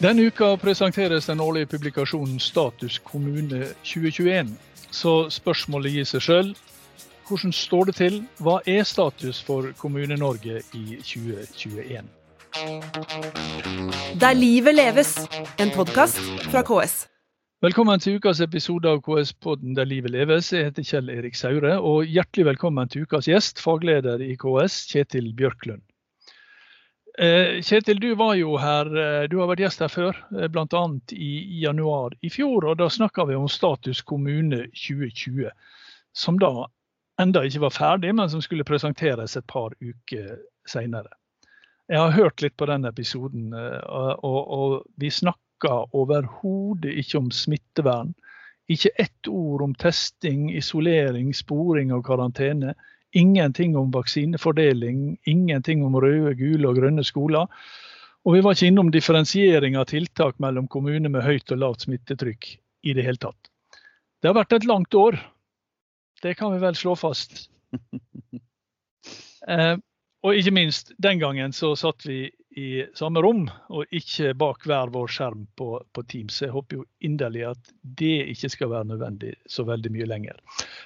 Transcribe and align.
Denne 0.00 0.22
uka 0.22 0.54
presenteres 0.56 1.26
den 1.28 1.40
årlige 1.44 1.66
publikasjonen 1.66 2.38
Status 2.40 2.98
kommune 3.04 3.66
2021. 3.84 4.54
Så 4.90 5.12
spørsmålet 5.28 5.92
gir 5.92 6.06
seg 6.08 6.22
sjøl. 6.24 6.48
Hvordan 7.28 7.52
står 7.52 7.90
det 7.90 7.94
til? 7.98 8.16
Hva 8.40 8.54
er 8.64 8.86
status 8.88 9.42
for 9.44 9.68
Kommune-Norge 9.76 10.62
i 10.72 10.96
2021? 11.04 12.08
Der 14.24 14.32
livet 14.40 14.74
leves, 14.74 15.12
en 15.60 15.74
podkast 15.76 16.24
fra 16.48 16.64
KS. 16.64 17.04
Velkommen 17.60 18.00
til 18.00 18.16
ukas 18.16 18.40
episode 18.40 18.88
av 18.88 19.04
KS-podden 19.04 19.76
Der 19.76 19.84
livet 19.84 20.16
leves. 20.16 20.48
Jeg 20.52 20.70
heter 20.70 20.82
Kjell 20.94 21.12
Erik 21.12 21.36
Saure, 21.36 21.76
og 21.76 22.08
hjertelig 22.08 22.48
velkommen 22.54 22.88
til 22.88 23.04
ukas 23.04 23.28
gjest, 23.28 23.60
fagleder 23.60 24.24
i 24.24 24.32
KS, 24.32 24.86
Kjetil 24.88 25.34
Bjørklund. 25.36 25.84
Eh, 27.18 27.60
Kjetil, 27.62 28.00
du 28.00 28.14
var 28.14 28.34
jo 28.34 28.56
her, 28.56 28.86
eh, 28.96 29.28
du 29.28 29.38
har 29.40 29.48
vært 29.50 29.64
gjest 29.64 29.82
her 29.82 29.90
før, 29.90 30.18
eh, 30.38 30.46
bl.a. 30.48 30.82
I, 31.12 31.30
januar 31.62 32.14
i 32.22 32.30
fjor. 32.30 32.64
og 32.64 32.78
Da 32.78 32.88
snakka 32.90 33.26
vi 33.26 33.34
om 33.34 33.48
Status 33.48 34.02
kommune 34.02 34.66
2020, 34.72 35.50
som 36.12 36.38
da 36.38 36.68
enda 37.20 37.42
ikke 37.44 37.64
var 37.66 37.74
ferdig, 37.74 38.14
men 38.14 38.30
som 38.30 38.40
skulle 38.40 38.64
presenteres 38.64 39.36
et 39.36 39.46
par 39.46 39.74
uker 39.80 40.38
seinere. 40.68 41.10
Jeg 41.90 41.98
har 41.98 42.14
hørt 42.14 42.42
litt 42.42 42.56
på 42.56 42.68
den 42.70 42.86
episoden, 42.86 43.50
og, 43.52 44.22
og 44.24 44.74
vi 45.02 45.10
snakka 45.10 45.90
overhodet 45.92 46.92
ikke 47.02 47.18
om 47.18 47.30
smittevern. 47.34 48.14
Ikke 48.70 48.92
ett 49.02 49.26
ord 49.26 49.64
om 49.66 49.74
testing, 49.74 50.52
isolering, 50.54 51.34
sporing 51.34 51.90
og 51.92 52.04
karantene. 52.06 52.76
Ingenting 53.12 53.76
om 53.76 53.90
vaksinefordeling, 53.90 55.18
ingenting 55.26 55.84
om 55.84 55.96
røde, 55.98 56.34
gule 56.38 56.68
og 56.68 56.78
grønne 56.78 57.04
skoler. 57.04 57.50
Og 58.24 58.36
vi 58.36 58.42
var 58.44 58.54
ikke 58.54 58.68
innom 58.70 58.90
differensiering 58.92 59.78
av 59.80 59.88
tiltak 59.90 60.38
mellom 60.42 60.68
kommuner 60.70 61.10
med 61.10 61.24
høyt 61.24 61.50
og 61.50 61.62
lavt 61.62 61.86
smittetrykk 61.86 62.52
i 62.86 62.94
det 62.96 63.06
hele 63.06 63.20
tatt. 63.22 63.50
Det 64.20 64.28
har 64.28 64.36
vært 64.36 64.52
et 64.58 64.68
langt 64.68 64.94
år. 64.94 65.16
Det 66.20 66.36
kan 66.36 66.52
vi 66.52 66.60
vel 66.62 66.78
slå 66.78 66.96
fast. 66.98 67.48
Eh, 69.48 69.72
og 70.20 70.36
ikke 70.36 70.52
minst, 70.52 70.90
den 71.00 71.16
gangen 71.18 71.54
så 71.56 71.70
satt 71.80 72.04
vi 72.04 72.26
i 72.60 72.84
samme 72.98 73.22
rom, 73.24 73.46
og 73.72 73.96
ikke 73.96 74.34
bak 74.38 74.66
hver 74.68 74.92
vår 74.92 75.10
skjerm 75.14 75.46
på, 75.56 75.72
på, 75.94 76.04
Teams. 76.10 76.40
Jeg 76.42 76.52
håper 76.54 76.80
jo 76.80 76.86
inderlig 77.06 77.46
at 77.52 77.72
det 77.82 78.30
ikke 78.34 78.50
skal 78.52 78.72
være 78.74 78.90
nødvendig 78.92 79.34
så 79.48 79.64
veldig 79.68 79.92
mye 79.94 80.08
lenger. 80.10 80.38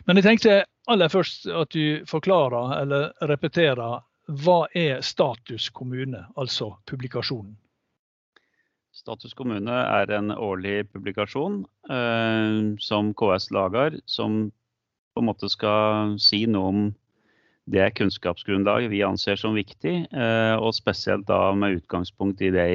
Men 0.06 0.20
jeg 0.20 0.28
tenkte 0.28 0.56
aller 0.90 1.12
først 1.12 1.48
at 1.50 1.74
du 1.74 2.04
forklarer 2.10 2.78
eller 2.82 3.10
repeterer 3.30 4.00
hva 4.44 4.58
er 4.72 5.02
Status 5.04 5.68
kommune, 5.74 6.24
altså 6.40 6.72
publikasjonen? 6.88 7.56
Status 8.94 9.34
kommune 9.34 9.74
er 9.74 10.10
en 10.14 10.30
årlig 10.32 10.86
publikasjon 10.94 11.64
eh, 11.90 12.58
som 12.80 13.10
KS 13.18 13.50
lager, 13.52 13.98
som 14.06 14.46
på 15.14 15.22
en 15.22 15.28
måte 15.28 15.50
skal 15.50 16.14
si 16.22 16.44
noe 16.50 16.70
om 16.70 16.84
det 17.70 17.86
kunnskapsgrunnlaget 17.96 18.92
vi 18.92 19.02
anser 19.06 19.38
som 19.40 19.56
viktig, 19.56 19.94
eh, 20.12 20.56
og 20.58 20.74
spesielt 20.76 21.26
da 21.28 21.48
med 21.56 21.80
utgangspunkt 21.80 22.42
i 22.44 22.52
de 22.52 22.68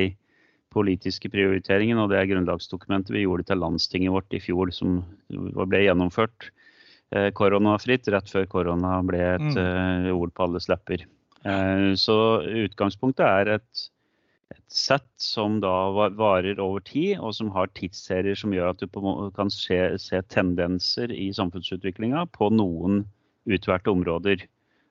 politiske 0.74 1.30
prioriteringen 1.34 1.98
og 2.02 2.10
det 2.12 2.26
grunnlagsdokumentet 2.30 3.14
vi 3.14 3.26
gjorde 3.26 3.48
til 3.50 3.62
landstinget 3.62 4.14
vårt 4.14 4.34
i 4.34 4.42
fjor, 4.42 4.74
som 4.74 5.02
ble 5.30 5.84
gjennomført 5.86 6.50
eh, 7.14 7.30
koronafritt 7.38 8.10
rett 8.14 8.34
før 8.34 8.50
korona 8.50 9.00
ble 9.06 9.22
et 9.36 9.48
mm. 9.54 9.62
Eh, 9.62 10.12
ord 10.14 10.34
på 10.34 10.50
alles 10.50 10.70
lepper. 10.72 11.06
Så 11.96 12.14
utgangspunktet 12.44 13.24
er 13.24 13.50
et, 13.54 13.84
et 14.52 14.74
sett 14.76 15.08
som 15.24 15.62
da 15.64 15.72
varer 15.96 16.60
over 16.60 16.84
tid, 16.84 17.14
og 17.16 17.32
som 17.38 17.48
har 17.56 17.72
tidsserier 17.78 18.36
som 18.36 18.52
gjør 18.52 18.74
at 18.74 18.84
du 18.84 19.00
kan 19.38 19.48
se, 19.54 19.78
se 20.04 20.20
tendenser 20.28 21.14
i 21.16 21.30
samfunnsutviklinga 21.32 22.26
på 22.36 22.52
noen 22.52 23.06
utvalgte 23.48 23.94
områder 23.96 24.44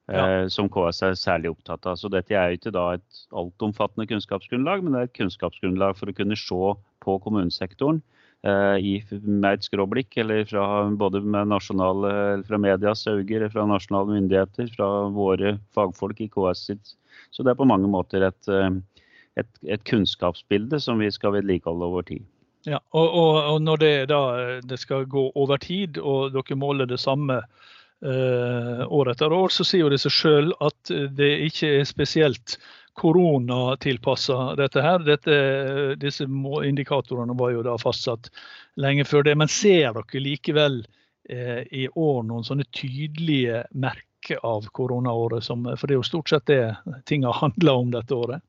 ja. 0.08 0.42
Eh, 0.42 0.48
som 0.52 0.68
KS 0.72 1.02
er 1.04 1.16
særlig 1.18 1.52
opptatt 1.52 1.86
av. 1.88 1.98
Så 2.00 2.10
dette 2.12 2.34
er 2.34 2.52
jo 2.52 2.60
ikke 2.60 2.74
da 2.74 2.84
et 2.96 3.24
altomfattende 3.36 4.08
kunnskapsgrunnlag, 4.10 4.84
men 4.84 4.94
det 4.94 5.00
er 5.00 5.10
et 5.10 5.18
kunnskapsgrunnlag 5.18 5.98
for 5.98 6.10
å 6.10 6.16
kunne 6.16 6.38
se 6.38 6.70
på 7.04 7.18
kommunesektoren 7.24 8.00
eh, 8.46 8.76
i, 8.80 8.94
med 9.20 9.50
et 9.58 9.68
skråblikk, 9.68 10.16
eller 10.22 10.46
fra, 10.48 10.64
både 11.00 11.22
med 11.24 11.52
nasjonale, 11.52 12.12
fra 12.48 12.60
medias 12.62 13.04
øyne, 13.10 13.50
fra 13.52 13.66
nasjonale 13.68 14.16
myndigheter, 14.16 14.72
fra 14.76 14.88
våre 15.12 15.58
fagfolk 15.76 16.24
i 16.24 16.30
KS 16.32 16.64
sitt. 16.70 16.96
Så 17.30 17.44
det 17.44 17.52
er 17.52 17.60
på 17.60 17.68
mange 17.68 17.90
måter 17.90 18.24
et, 18.30 18.42
eh, 18.48 19.04
et, 19.36 19.52
et 19.68 19.84
kunnskapsbilde 19.88 20.80
som 20.80 21.04
vi 21.04 21.12
skal 21.12 21.36
vedlikeholde 21.36 21.92
over 21.92 22.08
tid. 22.08 22.24
Ja, 22.66 22.80
og, 22.90 23.06
og, 23.14 23.34
og 23.52 23.62
når 23.62 23.80
det, 23.80 23.92
da, 24.10 24.20
det 24.66 24.80
skal 24.80 25.06
gå 25.08 25.28
over 25.38 25.60
tid, 25.62 26.00
og 26.00 26.34
dere 26.34 26.56
måler 26.58 26.88
det 26.88 26.98
samme 27.00 27.42
år 28.02 29.08
etter 29.10 29.32
år, 29.34 29.50
så 29.50 29.64
sier 29.66 29.90
det 29.90 29.98
seg 29.98 30.12
sjøl 30.14 30.52
at 30.62 30.92
det 31.18 31.30
ikke 31.48 31.80
er 31.80 31.88
spesielt 31.88 32.54
koronatilpassa 32.98 34.54
dette 34.58 34.82
her. 34.82 34.98
Dette, 35.06 35.34
disse 36.00 36.26
indikatorene 36.64 37.36
var 37.38 37.54
jo 37.54 37.62
da 37.66 37.76
fastsatt 37.78 38.30
lenge 38.80 39.06
før 39.06 39.26
det. 39.28 39.36
Men 39.38 39.50
ser 39.52 39.94
dere 39.94 40.22
likevel 40.24 40.80
eh, 41.30 41.62
i 41.70 41.86
år 41.88 42.24
noen 42.26 42.46
sånne 42.46 42.66
tydelige 42.74 43.64
merker 43.70 44.42
av 44.46 44.66
koronaåret? 44.74 45.46
For 45.46 45.86
det 45.86 45.94
er 45.94 46.00
jo 46.00 46.08
stort 46.10 46.32
sett 46.32 46.50
det 46.50 46.62
tinga 47.06 47.34
handler 47.42 47.84
om 47.84 47.92
dette 47.94 48.14
året. 48.18 48.44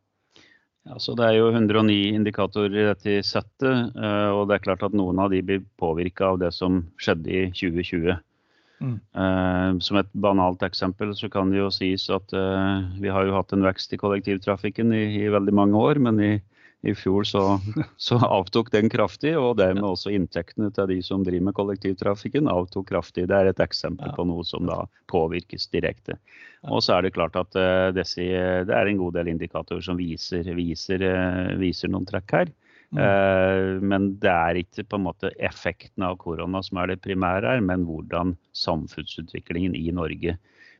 Ja, 0.88 0.98
så 0.98 1.14
Det 1.14 1.28
er 1.28 1.36
jo 1.38 1.52
109 1.52 2.16
indikatorer 2.16 2.74
i 2.74 2.88
dette 2.88 3.20
settet, 3.28 3.94
eh, 3.94 4.30
og 4.34 4.48
det 4.50 4.58
er 4.58 4.66
klart 4.66 4.88
at 4.88 4.96
noen 4.98 5.20
av 5.22 5.30
de 5.30 5.44
blir 5.46 5.62
påvirka 5.78 6.34
av 6.34 6.40
det 6.42 6.54
som 6.56 6.82
skjedde 6.98 7.30
i 7.30 7.44
2020. 7.54 8.18
Mm. 8.80 9.00
Uh, 9.12 9.80
som 9.84 10.00
et 10.00 10.12
banalt 10.16 10.64
eksempel 10.64 11.12
så 11.18 11.28
kan 11.32 11.52
det 11.52 11.60
jo 11.60 11.72
sies 11.74 12.06
at 12.14 12.32
uh, 12.36 12.86
vi 13.02 13.12
har 13.12 13.28
jo 13.28 13.36
hatt 13.36 13.52
en 13.56 13.66
vekst 13.66 13.92
i 13.94 14.00
kollektivtrafikken 14.00 14.94
i, 14.96 15.04
i 15.20 15.26
veldig 15.32 15.56
mange 15.56 15.80
år, 15.80 16.00
men 16.06 16.22
i, 16.24 16.32
i 16.88 16.94
fjor 16.96 17.28
så, 17.28 17.44
så, 18.08 18.20
avtok 18.24 18.72
den 18.72 18.88
kraftig, 18.92 19.36
og 19.38 19.58
dermed 19.60 19.84
også 19.84 20.14
inntektene 20.16 20.72
til 20.76 20.88
de 20.94 21.02
som 21.04 21.26
driver 21.28 21.50
med 21.50 21.58
kollektivtrafikken 21.60 22.48
avtok 22.52 22.88
kraftig. 22.94 23.28
Det 23.28 23.36
er 23.36 23.52
et 23.52 23.64
eksempel 23.64 24.16
på 24.16 24.28
noe 24.30 24.48
som 24.48 24.70
da 24.70 24.86
påvirkes 25.12 25.68
direkte. 25.76 26.16
Og 26.72 26.84
så 26.84 26.96
er 26.96 27.08
det 27.08 27.16
klart 27.20 27.36
at 27.40 27.60
uh, 27.60 27.92
desse, 27.96 28.24
det 28.24 28.76
er 28.76 28.88
en 28.88 29.04
god 29.04 29.20
del 29.20 29.34
indikatorer 29.36 29.84
som 29.84 30.00
viser, 30.00 30.48
viser, 30.56 31.04
viser 31.60 31.92
noen 31.92 32.08
trekk 32.08 32.38
her. 32.40 32.56
Mm. 32.90 33.02
Eh, 33.06 33.82
men 33.86 34.08
det 34.22 34.32
er 34.34 34.62
ikke 34.64 34.88
på 34.90 34.98
en 34.98 35.06
måte 35.06 35.30
effekten 35.38 36.06
av 36.06 36.18
korona 36.22 36.62
som 36.66 36.82
er 36.82 36.94
det 36.94 37.04
primære 37.06 37.54
her, 37.54 37.62
men 37.62 37.86
hvordan 37.86 38.34
samfunnsutviklingen 38.58 39.78
i 39.78 39.92
Norge 39.94 40.38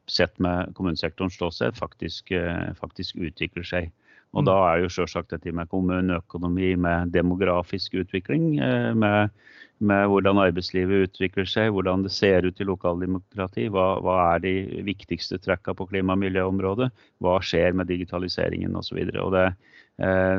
sett 0.10 0.40
med 0.42 0.74
kommunesektorens 0.78 1.38
ståsted 1.38 1.78
faktisk, 1.78 2.32
eh, 2.32 2.74
faktisk 2.80 3.20
utvikler 3.22 3.68
seg. 3.68 3.92
Og 4.34 4.44
mm. 4.44 4.50
da 4.50 4.58
er 4.72 4.84
jo 4.84 4.92
selvsagt 4.94 5.34
dette 5.34 5.54
med 5.56 5.70
kommuneøkonomi, 5.72 6.76
med 6.82 7.14
demografisk 7.14 7.98
utvikling, 8.02 8.60
eh, 8.62 8.92
med, 8.94 9.34
med, 9.78 10.06
hvordan 10.12 10.42
arbeidslivet 10.42 11.10
utvikler 11.10 11.50
seg, 11.50 11.72
hvordan 11.74 12.06
det 12.06 12.14
ser 12.14 12.46
ut 12.46 12.62
i 12.62 12.68
lokaldemokrati, 12.68 13.70
hva, 13.74 13.88
hva 14.06 14.20
er 14.36 14.46
de 14.46 14.54
viktigste 14.86 15.42
trekka 15.42 15.74
på 15.78 15.90
klima- 15.90 16.18
og 16.18 16.24
miljøområdet, 16.26 16.92
hva 17.22 17.40
skjer 17.42 17.78
med 17.78 17.90
digitaliseringen 17.90 18.78
osv. 18.78 19.02
Det, 19.10 19.48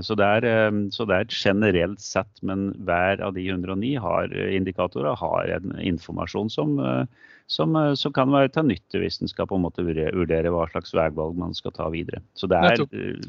så 0.00 0.16
det, 0.16 0.24
er, 0.24 0.44
eh, 0.48 0.76
så 0.94 1.04
det, 1.08 1.16
er, 1.16 1.34
generelt 1.34 2.00
sett, 2.00 2.30
men 2.46 2.70
hver 2.86 3.20
av 3.24 3.34
de 3.36 3.44
109 3.44 3.90
har 4.00 4.32
eh, 4.32 4.54
indikatorer 4.56 5.18
har 5.20 5.52
en 5.56 5.74
informasjon 5.84 6.48
som, 6.52 6.78
som, 7.50 7.76
som 7.98 8.14
kan 8.16 8.32
være 8.32 8.52
til 8.54 8.70
nytte 8.70 9.02
hvis 9.02 9.20
en 9.20 9.28
skal 9.28 9.50
på 9.50 9.58
en 9.58 9.66
måte 9.66 9.84
vurdere 9.84 10.54
hva 10.54 10.64
slags 10.72 10.94
veivalg 10.96 11.36
man 11.36 11.52
skal 11.56 11.74
ta 11.76 11.90
videre. 11.92 12.22
Så 12.32 12.48
det 12.48 12.62
er 12.62 12.84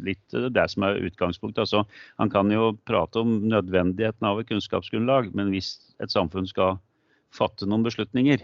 litt 0.07 0.37
det 0.55 0.67
som 0.71 0.87
er 0.87 1.01
utgangspunktet. 1.09 1.65
Altså, 1.65 1.83
han 2.21 2.31
kan 2.31 2.53
jo 2.53 2.71
prate 2.87 3.25
om 3.25 3.41
nødvendigheten 3.51 4.29
av 4.31 4.39
et 4.39 4.51
kunnskapsgrunnlag, 4.53 5.33
men 5.35 5.51
hvis 5.51 5.75
et 5.99 6.13
samfunn 6.13 6.47
skal 6.47 6.79
fatte 7.35 7.67
noen 7.67 7.83
beslutninger, 7.83 8.43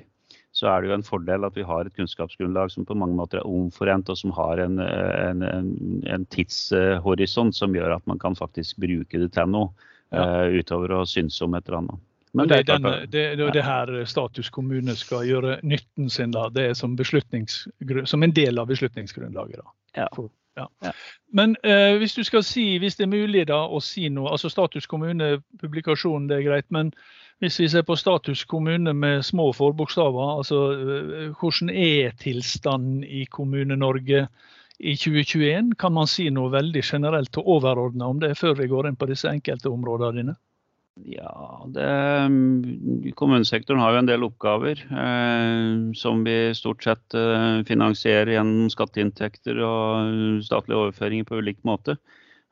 så 0.58 0.70
er 0.72 0.82
det 0.82 0.90
jo 0.90 0.96
en 0.98 1.06
fordel 1.06 1.46
at 1.46 1.58
vi 1.58 1.66
har 1.68 1.86
et 1.86 1.94
kunnskapsgrunnlag 1.94 2.72
som 2.74 2.86
på 2.88 2.98
mange 2.98 3.14
måter 3.18 3.42
er 3.42 3.50
omforent, 3.50 4.10
og 4.10 4.18
som 4.18 4.34
har 4.34 4.64
en, 4.64 4.80
en, 4.82 5.44
en, 5.46 5.70
en 6.10 6.26
tidshorisont 6.34 7.54
som 7.56 7.76
gjør 7.78 7.94
at 8.00 8.08
man 8.10 8.18
kan 8.22 8.38
faktisk 8.38 8.80
bruke 8.82 9.22
det 9.22 9.30
til 9.36 9.52
noe, 9.54 9.70
ja. 10.10 10.24
uh, 10.24 10.58
utover 10.58 10.96
å 10.98 11.04
synse 11.06 11.46
om 11.46 11.58
et 11.58 11.68
eller 11.68 11.84
annet. 11.84 12.02
Men 12.38 12.50
det, 12.50 12.58
er 12.58 12.66
den, 12.70 12.90
det, 13.14 13.24
det, 13.38 13.52
det 13.54 13.64
her 13.66 13.92
status 14.10 14.50
kommune 14.54 14.98
skal 14.98 15.24
gjøre 15.26 15.60
nytten 15.66 16.10
sin, 16.10 16.34
da. 16.34 16.48
Det 16.54 16.66
er 16.72 16.76
som, 16.78 16.98
som 16.98 18.26
en 18.26 18.36
del 18.36 18.60
av 18.62 18.68
beslutningsgrunnlaget. 18.70 19.62
da. 19.62 19.72
Ja. 20.02 20.10
Ja. 20.58 20.92
Men 21.34 21.54
eh, 21.64 21.98
hvis 22.02 22.18
du 22.18 22.24
skal 22.26 22.42
si, 22.46 22.78
hvis 22.82 22.98
det 22.98 23.06
er 23.06 23.14
mulig 23.14 23.46
da 23.50 23.60
å 23.70 23.80
si 23.84 24.08
noe, 24.10 24.32
altså 24.34 24.50
Status 24.50 24.90
kommune-publikasjonen, 24.90 26.26
det 26.30 26.40
er 26.40 26.48
greit. 26.50 26.68
Men 26.74 26.92
hvis 27.44 27.60
vi 27.62 27.70
ser 27.70 27.86
på 27.86 27.96
status 28.00 28.44
kommune 28.50 28.94
med 28.98 29.26
små 29.26 29.52
forbokstaver, 29.54 30.38
altså 30.40 30.62
eh, 30.74 31.28
hvordan 31.38 31.70
er 31.70 32.16
tilstanden 32.22 33.04
i 33.04 33.26
Kommune-Norge 33.30 34.26
i 34.80 34.96
2021. 34.98 35.76
Kan 35.80 35.94
man 35.94 36.10
si 36.10 36.30
noe 36.34 36.54
veldig 36.54 36.84
generelt 36.86 37.38
og 37.38 37.54
overordna 37.58 38.10
om 38.10 38.20
det, 38.22 38.36
før 38.38 38.58
vi 38.58 38.70
går 38.72 38.90
inn 38.90 39.00
på 39.00 39.10
disse 39.10 39.30
enkelte 39.30 39.70
områdene 39.70 40.22
dine? 40.22 40.38
Ja, 41.06 41.62
det, 41.70 43.14
Kommunesektoren 43.20 43.82
har 43.84 43.94
jo 43.94 44.00
en 44.02 44.10
del 44.10 44.26
oppgaver 44.26 44.80
eh, 44.82 45.74
som 45.98 46.24
vi 46.26 46.38
stort 46.58 46.86
sett 46.86 47.18
eh, 47.18 47.62
finansierer 47.70 48.34
gjennom 48.34 48.72
skatteinntekter 48.74 49.62
og 49.62 50.42
statlige 50.46 50.88
overføringer 50.88 51.28
på 51.30 51.38
ulik 51.38 51.62
måte. 51.70 52.00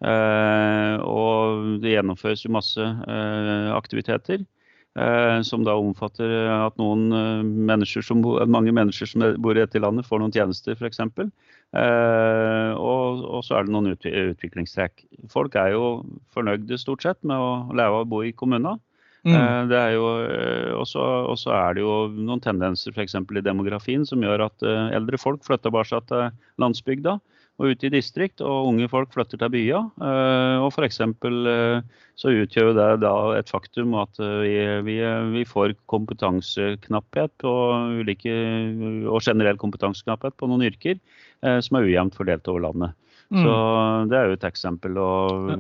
Eh, 0.06 0.96
og 1.02 1.80
det 1.82 1.96
gjennomføres 1.96 2.46
jo 2.46 2.54
masse 2.54 2.86
eh, 2.86 3.72
aktiviteter. 3.74 4.46
Eh, 4.96 5.42
som 5.44 5.66
da 5.68 5.74
omfatter 5.76 6.32
at 6.48 6.78
noen 6.80 7.10
eh, 7.12 7.42
mennesker 7.44 8.04
som, 8.06 8.22
mange 8.48 8.72
mennesker 8.72 9.10
som 9.12 9.26
bor 9.44 9.58
i 9.58 9.60
dette 9.60 9.82
landet, 9.84 10.08
får 10.08 10.22
noen 10.22 10.32
tjenester, 10.32 10.78
f.eks. 10.80 11.02
Eh, 11.04 12.72
og, 12.80 13.26
og 13.28 13.44
så 13.44 13.58
er 13.58 13.68
det 13.68 13.76
noen 13.76 13.92
utviklingstrekk. 13.92 15.04
Folk 15.34 15.58
er 15.60 15.74
jo 15.76 15.90
fornøyde 16.32 16.80
stort 16.80 17.04
sett 17.04 17.20
med 17.28 17.36
å 17.36 17.76
leve 17.76 18.06
og 18.06 18.12
bo 18.14 18.24
i 18.24 18.32
kommunene. 18.32 18.78
Mm. 19.26 19.34
Det 19.72 19.78
er 19.80 19.96
jo, 19.96 20.04
og 20.78 20.84
så 20.86 21.54
er 21.58 21.74
det 21.74 21.82
jo 21.82 21.94
noen 22.14 22.44
tendenser 22.44 22.94
f.eks. 22.94 23.16
i 23.18 23.42
demografien 23.42 24.04
som 24.06 24.22
gjør 24.22 24.44
at 24.46 24.66
eldre 24.94 25.18
folk 25.18 25.42
flytter 25.48 25.74
bare 25.74 25.98
til 26.06 26.28
landsbygda 26.62 27.16
og 27.56 27.72
ute 27.72 27.88
i 27.88 27.94
distrikt, 27.94 28.42
og 28.44 28.70
unge 28.72 28.88
folk 28.92 29.14
flytter 29.16 29.40
til 29.40 29.52
byer. 29.54 29.86
Eh, 30.04 30.64
og 30.64 30.74
f.eks. 30.74 31.00
Eh, 31.00 32.02
så 32.20 32.32
utgjør 32.32 32.74
det 32.76 32.90
da 33.04 33.14
et 33.38 33.52
faktum 33.52 33.96
at 34.00 34.20
eh, 34.24 34.42
vi, 34.44 34.58
vi, 34.88 34.98
vi 35.38 35.46
får 35.48 35.76
kompetanseknapphet 35.92 37.36
på 37.44 37.56
ulike, 38.02 38.36
og 39.08 39.24
generell 39.24 39.60
kompetanseknapphet 39.62 40.36
på 40.40 40.52
noen 40.52 40.68
yrker 40.68 41.00
som 41.62 41.76
er 41.78 41.86
ujevnt 41.86 42.16
fordelt 42.18 42.48
over 42.50 42.64
landet. 42.64 42.96
Mm. 43.30 43.44
Så 43.44 43.56
Det 44.10 44.18
er 44.18 44.30
jo 44.30 44.38
et 44.38 44.46
eksempel. 44.48 44.98
og 44.98 45.52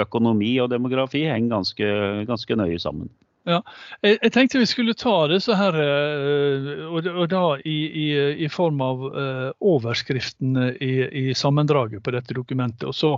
Økonomi 0.00 0.54
og 0.62 0.70
demografi 0.72 1.26
henger 1.28 1.58
ganske, 1.58 1.90
ganske 2.30 2.56
nøye 2.56 2.78
sammen. 2.80 3.10
Ja, 3.50 3.58
jeg, 4.04 4.30
tenkte 4.34 4.60
vi 4.60 4.68
skulle 4.68 4.94
ta 4.94 5.14
det 5.30 5.40
så 5.42 5.56
her, 5.58 5.76
eh, 5.82 6.84
og, 6.86 7.08
da 7.32 7.42
i, 7.66 7.78
i, 7.88 8.06
i, 8.44 8.48
form 8.52 8.78
av 8.84 9.02
uh, 9.10 9.48
overskriftene 9.72 10.68
i, 10.78 10.92
i, 11.22 11.24
sammendraget 11.34 12.04
på 12.06 12.14
dette 12.14 12.36
dokumentet. 12.36 12.86
Og 12.90 12.94
så 12.94 13.12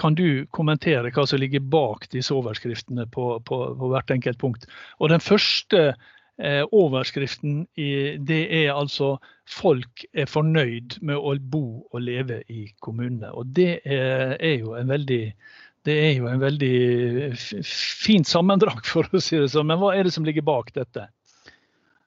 kan 0.00 0.16
du 0.18 0.46
kommentere 0.56 1.12
hva 1.14 1.26
som 1.28 1.42
ligger 1.42 1.62
bak 1.62 2.08
disse 2.14 2.34
overskriftene 2.34 3.06
på, 3.12 3.36
på, 3.46 3.62
på 3.78 3.92
hvert 3.92 4.12
enkelt 4.16 4.42
punkt. 4.42 4.68
Og 4.98 5.12
Den 5.14 5.24
første 5.24 5.94
overskriften 6.36 7.62
det 8.28 8.42
er 8.52 8.74
altså 8.74 9.14
'folk 9.48 10.02
er 10.12 10.26
fornøyd 10.28 10.98
med 11.00 11.16
å 11.16 11.32
bo 11.40 11.86
og 11.88 12.02
leve 12.02 12.42
i 12.52 12.66
kommunene'. 12.84 13.32
Og 13.32 13.54
Det 13.56 13.80
er, 13.84 14.36
er 14.36 14.58
jo 14.58 14.74
en 14.76 14.88
veldig 14.88 15.32
det 15.86 15.96
er 16.02 16.14
jo 16.18 16.26
en 16.30 16.42
veldig 16.42 17.34
fint 17.36 18.26
sammendrag, 18.28 18.82
for 18.86 19.06
å 19.12 19.22
si 19.22 19.38
det 19.38 19.52
sånn. 19.52 19.68
Men 19.70 19.80
hva 19.82 19.94
er 19.94 20.06
det 20.06 20.14
som 20.16 20.26
ligger 20.26 20.46
bak 20.46 20.74
dette? 20.76 21.06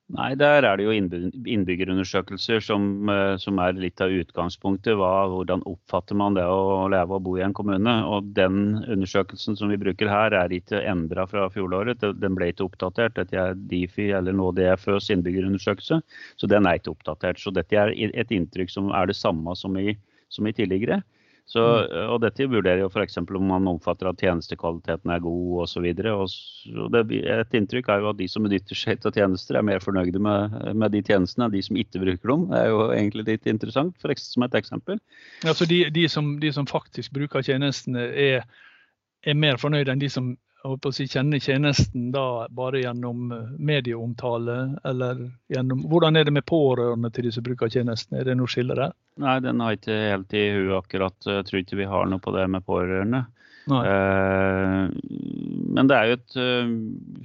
Nei, 0.09 0.33
Der 0.33 0.65
er 0.65 0.77
det 0.77 0.85
jo 0.87 0.93
innbyggerundersøkelser 0.95 2.63
som, 2.65 3.09
eh, 3.13 3.35
som 3.37 3.59
er 3.61 3.77
litt 3.77 4.01
av 4.01 4.09
utgangspunktet. 4.09 4.97
Hva, 4.97 5.29
hvordan 5.29 5.61
oppfatter 5.69 6.17
man 6.17 6.33
det 6.33 6.47
å 6.49 6.89
leve 6.89 7.13
og 7.13 7.23
bo 7.27 7.35
i 7.37 7.43
en 7.45 7.53
kommune? 7.53 7.93
Og 8.09 8.33
Den 8.33 8.81
undersøkelsen 8.89 9.55
som 9.55 9.69
vi 9.69 9.77
bruker 9.77 10.09
her 10.09 10.33
er 10.33 10.49
ikke 10.49 10.81
endra 10.81 11.27
fra 11.29 11.45
fjoråret. 11.53 12.01
Den 12.19 12.33
ble 12.33 12.49
ikke 12.49 12.65
oppdatert. 12.65 13.13
Dette 13.13 13.37
er 13.37 13.53
Difi 13.53 14.09
eller 14.09 14.33
nå 14.33 14.49
DFØs 14.57 15.11
innbyggerundersøkelse, 15.13 16.01
så 16.37 16.49
den 16.49 16.65
er 16.65 16.79
ikke 16.79 16.95
oppdatert. 16.97 17.37
Så 17.37 17.53
dette 17.53 17.77
er 17.77 17.93
et 17.93 18.33
inntrykk 18.33 18.71
som 18.71 18.89
er 18.89 19.05
det 19.05 19.15
samme 19.15 19.55
som 19.55 19.77
i, 19.77 19.95
som 20.27 20.47
i 20.47 20.53
tidligere. 20.57 21.03
Så, 21.49 21.61
mm. 21.61 22.11
og 22.13 22.19
dette 22.21 22.45
vurderer 22.45 22.83
jo 22.83 22.89
f.eks. 22.91 23.17
om 23.23 23.47
man 23.49 23.67
omfatter 23.71 24.11
at 24.11 24.21
tjenestekvaliteten 24.21 25.09
er 25.09 25.23
god 25.23 25.63
osv. 25.63 25.87
Et 25.89 27.55
inntrykk 27.57 27.89
er 27.89 28.03
jo 28.03 28.11
at 28.11 28.19
de 28.19 28.27
som 28.29 28.45
benytter 28.45 28.77
seg 28.77 29.07
av 29.09 29.17
tjenester, 29.17 29.57
er 29.57 29.65
mer 29.65 29.81
fornøyde 29.81 30.21
med, 30.21 30.53
med, 30.77 30.93
de 30.93 31.01
tjenestene 31.07 31.47
enn 31.47 31.55
de 31.55 31.63
som 31.65 31.79
ikke 31.81 32.03
bruker 32.03 32.33
dem. 32.33 32.45
Det 32.51 32.59
er 32.59 32.69
jo 32.69 32.83
egentlig 32.93 33.25
litt 33.31 33.49
interessant, 33.49 33.97
for, 33.97 34.13
som 34.21 34.45
et 34.45 34.59
eksempel. 34.61 35.01
Ja, 35.41 35.55
så 35.57 35.65
de, 35.69 35.81
de, 35.95 36.05
som, 36.11 36.35
de 36.43 36.53
som, 36.53 36.69
faktisk 36.69 37.17
bruker 37.17 37.41
tjenestene, 37.45 38.05
er, 38.13 38.45
er 39.25 39.41
mer 39.41 39.57
fornøyde 39.57 39.95
enn 39.95 40.05
de 40.05 40.11
som 40.13 40.35
si, 40.93 41.07
kjenner 41.07 41.39
tjenesten 41.39 42.11
da 42.11 42.47
bare 42.49 42.81
gjennom 42.81 43.31
eh, 43.31 43.51
medieomtale, 43.57 44.57
eller 44.83 45.25
gjennom 45.47 45.85
Hvordan 45.89 46.19
er 46.19 46.27
det 46.27 46.35
med 46.35 46.45
pårørende 46.45 47.11
til 47.15 47.27
de 47.27 47.33
som 47.35 47.45
bruker 47.45 47.71
tjenesten, 47.71 48.17
er 48.19 48.27
det 48.27 48.37
noe 48.39 48.49
skille 48.51 48.75
der? 48.77 48.93
Nei, 49.19 49.39
den 49.43 49.59
har 49.63 49.77
ikke 49.77 49.95
helt 49.95 50.33
i 50.33 50.45
huet 50.55 50.77
akkurat. 50.79 51.17
Jeg 51.25 51.47
tror 51.47 51.61
ikke 51.61 51.79
vi 51.79 51.89
har 51.89 52.09
noe 52.09 52.23
på 52.23 52.33
det 52.35 52.47
med 52.51 52.65
pårørende. 52.67 53.25
Eh, 53.69 54.89
men 55.69 55.89
det 55.89 55.95
er 55.95 56.09
jo 56.09 56.15
et 56.17 56.37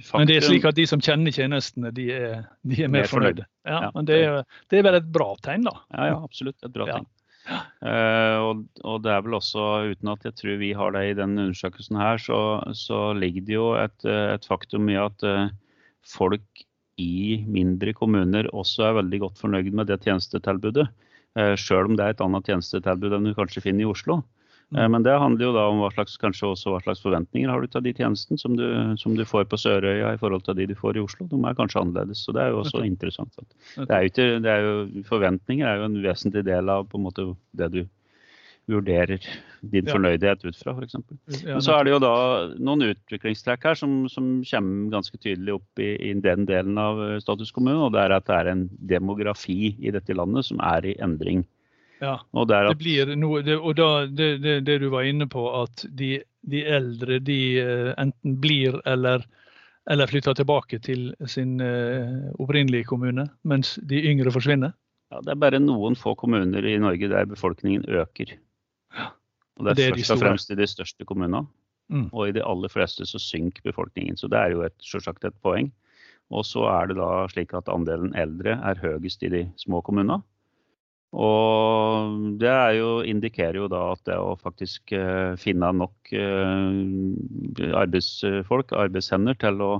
faktum 0.05 0.19
Men 0.19 0.29
det 0.29 0.35
er 0.37 0.45
slik 0.45 0.67
at 0.69 0.77
de 0.77 0.85
som 0.89 1.01
kjenner 1.01 1.33
tjenestene, 1.33 1.89
de 1.95 2.09
er, 2.13 2.45
de 2.61 2.83
er 2.83 2.91
mer, 2.91 3.01
mer 3.01 3.09
fornøyde? 3.09 3.47
Ja, 3.65 3.87
ja, 3.87 3.91
men 3.95 4.07
det 4.07 4.19
er, 4.21 4.43
det 4.69 4.79
er, 4.79 4.85
vel 4.85 4.99
et 4.99 5.11
bra 5.11 5.31
tegn, 5.43 5.65
da? 5.65 5.73
Ja, 5.95 6.11
ja 6.11 6.19
absolutt. 6.21 6.59
Et 6.61 6.73
bra 6.75 6.87
tegn. 6.91 7.07
Uh, 7.45 8.37
og, 8.41 8.61
og, 8.81 9.01
det 9.05 9.11
er 9.13 9.21
vel 9.25 9.37
også, 9.37 9.65
uten 9.91 10.09
at 10.09 10.23
jeg 10.25 10.37
tror 10.39 10.61
vi 10.61 10.71
har 10.77 10.95
det 10.95 11.03
i 11.09 11.17
den 11.17 11.37
undersøkelsen 11.37 11.99
her, 12.01 12.21
så, 12.21 12.39
så 12.73 13.11
ligger 13.13 13.45
det 13.45 13.57
jo 13.57 13.67
et, 13.77 13.97
et 14.09 14.47
faktum 14.49 14.89
i 14.89 14.97
at 14.97 15.25
uh, 15.27 15.51
folk 16.05 16.65
i 17.01 17.43
mindre 17.51 17.93
kommuner 17.93 18.47
også 18.55 18.87
er 18.87 18.97
veldig 19.01 19.19
godt 19.27 19.41
fornøyd 19.41 19.73
med 19.75 19.91
det 19.91 20.01
tjenestetilbudet. 20.05 20.87
Uh, 21.37 21.53
Sjøl 21.59 21.91
om 21.91 21.99
det 21.99 22.07
er 22.07 22.15
et 22.15 22.23
annet 22.25 22.49
tjenestetilbud 22.49 23.13
enn 23.13 23.29
du 23.29 23.35
kanskje 23.37 23.65
finner 23.67 23.85
i 23.85 23.91
Oslo. 23.91 24.23
Eh, 24.73 24.87
men 24.89 25.03
det 25.03 25.17
handler 25.19 25.45
jo 25.45 25.53
da 25.55 25.65
om 25.69 25.81
hva 25.83 25.91
slags, 25.93 26.15
kanskje 26.21 26.49
også 26.51 26.73
hva 26.73 26.81
slags 26.85 27.03
forventninger 27.03 27.51
har 27.51 27.61
du 27.61 27.69
til 27.71 27.85
de 27.85 27.93
tjenestene 27.97 28.41
som 28.41 28.55
du, 28.57 28.65
som 29.01 29.17
du 29.17 29.25
får 29.27 29.45
på 29.51 29.59
Sørøya 29.61 30.15
i 30.15 30.21
forhold 30.21 30.47
til 30.47 30.57
de 30.57 30.69
du 30.71 30.77
får 30.79 30.97
i 30.97 31.03
Oslo. 31.03 31.27
De 31.31 31.41
er 31.41 31.59
kanskje 31.59 31.83
annerledes. 31.83 32.23
så 32.25 32.35
Det 32.35 32.45
er 32.45 32.53
jo 32.53 32.63
også 32.63 32.85
interessant. 32.87 33.43
Det 33.75 33.89
er 33.89 34.09
ikke, 34.09 34.29
det 34.45 34.51
er 34.51 34.65
jo, 34.65 35.05
forventninger 35.09 35.67
er 35.67 35.83
jo 35.83 35.91
en 35.91 36.01
vesentlig 36.03 36.45
del 36.47 36.73
av 36.73 36.89
på 36.89 36.99
en 36.99 37.07
måte 37.09 37.29
det 37.53 37.71
du 37.75 37.85
vurderer 38.65 39.21
din 39.61 39.85
fornøydhet 39.85 40.43
ut 40.45 40.57
fra, 40.57 40.73
f.eks. 40.73 40.95
Men 41.45 41.61
så 41.63 41.75
er 41.75 41.85
det 41.85 41.93
jo 41.93 41.99
da 42.01 42.13
noen 42.57 42.87
utviklingstrekk 42.89 43.67
her 43.69 43.77
som, 43.77 44.05
som 44.11 44.39
kommer 44.45 44.93
ganske 44.93 45.19
tydelig 45.21 45.57
opp 45.59 45.81
i, 45.81 45.91
i, 46.09 46.13
den 46.21 46.47
delen 46.49 46.79
av 46.81 47.01
status 47.21 47.53
kommune, 47.53 47.77
og 47.85 47.93
det 47.93 48.05
er 48.05 48.15
at 48.17 48.25
det 48.29 48.39
er 48.39 48.51
en 48.51 48.65
demografi 48.93 49.75
i 49.77 49.93
dette 49.93 50.17
landet 50.17 50.49
som 50.49 50.61
er 50.65 50.89
i 50.89 50.95
endring. 51.03 51.45
Ja, 52.03 52.17
og 52.35 52.47
det, 52.49 52.59
det 52.67 52.77
blir 52.79 53.11
noe, 53.15 53.41
det, 53.45 53.55
og 53.55 53.77
da, 53.79 53.89
det, 54.11 54.29
det, 54.43 54.77
du 54.83 54.89
var 54.91 55.07
inne 55.07 55.27
på, 55.31 55.45
at 55.61 55.85
de, 55.95 56.17
de 56.43 56.63
eldre 56.67 57.21
de 57.23 57.39
eh, 57.61 57.91
enten 58.01 58.35
blir 58.43 58.75
eller, 58.89 59.23
eller 59.91 60.11
flytter 60.11 60.35
tilbake 60.35 60.81
til 60.83 61.07
sin 61.31 61.55
uh, 61.63 62.33
opprinnelige 62.41 62.89
kommune, 62.89 63.29
mens 63.47 63.77
de 63.87 64.01
yngre 64.11 64.33
forsvinner? 64.35 64.75
Ja, 65.13 65.21
Det 65.23 65.35
er 65.35 65.39
bare 65.45 65.61
noen 65.63 65.95
få 65.95 66.17
kommuner 66.19 66.67
i 66.67 66.75
Norge 66.81 67.11
der 67.11 67.29
befolkningen 67.31 67.87
øker. 67.87 68.35
Ja, 68.95 69.11
og 69.55 69.69
det 69.69 69.87
er, 69.87 69.95
først 69.95 70.17
og 70.17 70.23
fremst 70.25 70.51
i 70.51 70.59
de 70.59 70.67
største 70.67 71.07
kommunene. 71.07 71.45
Mm. 71.93 72.07
Og 72.11 72.29
i 72.29 72.35
de 72.35 72.43
aller 72.43 72.71
fleste 72.73 73.05
så 73.05 73.21
synker 73.21 73.63
befolkningen. 73.69 74.17
Så 74.17 74.27
det 74.27 74.39
er 74.39 74.55
jo 74.55 74.63
et, 74.65 74.75
selvsagt 74.83 75.27
et 75.27 75.37
poeng. 75.45 75.69
Og 76.33 76.41
så 76.47 76.65
er 76.71 76.89
det 76.89 76.97
da 76.97 77.09
slik 77.29 77.53
at 77.53 77.69
andelen 77.69 78.15
eldre 78.17 78.57
er 78.57 78.81
høyest 78.81 79.21
i 79.23 79.29
de 79.29 79.43
små 79.61 79.83
kommunene. 79.85 80.23
Og 81.15 82.37
det 82.41 82.53
jo, 82.75 82.89
indikerer 83.07 83.61
jo 83.61 83.69
da 83.71 83.81
at 83.93 84.01
det 84.09 84.17
å 84.19 84.35
faktisk 84.41 84.91
eh, 84.95 85.35
finne 85.39 85.69
nok 85.77 86.11
eh, 86.11 87.69
arbeidsfolk, 87.77 88.73
arbeidshender, 88.75 89.37
til 89.39 89.61
å 89.63 89.73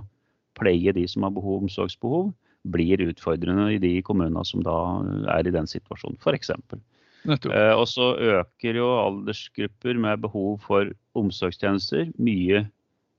pleie 0.56 0.94
de 0.96 1.04
som 1.12 1.26
har 1.28 1.34
behov, 1.36 1.66
omsorgsbehov, 1.66 2.30
blir 2.72 3.04
utfordrende 3.04 3.74
i 3.76 3.82
de 3.82 3.98
kommunene 4.06 4.46
som 4.48 4.64
da 4.66 4.78
er 5.36 5.48
i 5.48 5.54
den 5.54 5.68
situasjonen, 5.70 6.18
f.eks. 6.24 6.54
Eh, 7.26 7.74
og 7.74 7.86
så 7.90 8.14
øker 8.16 8.80
jo 8.80 8.88
aldersgrupper 9.02 10.00
med 10.02 10.24
behov 10.24 10.62
for 10.66 10.94
omsorgstjenester 11.18 12.12
mye 12.22 12.66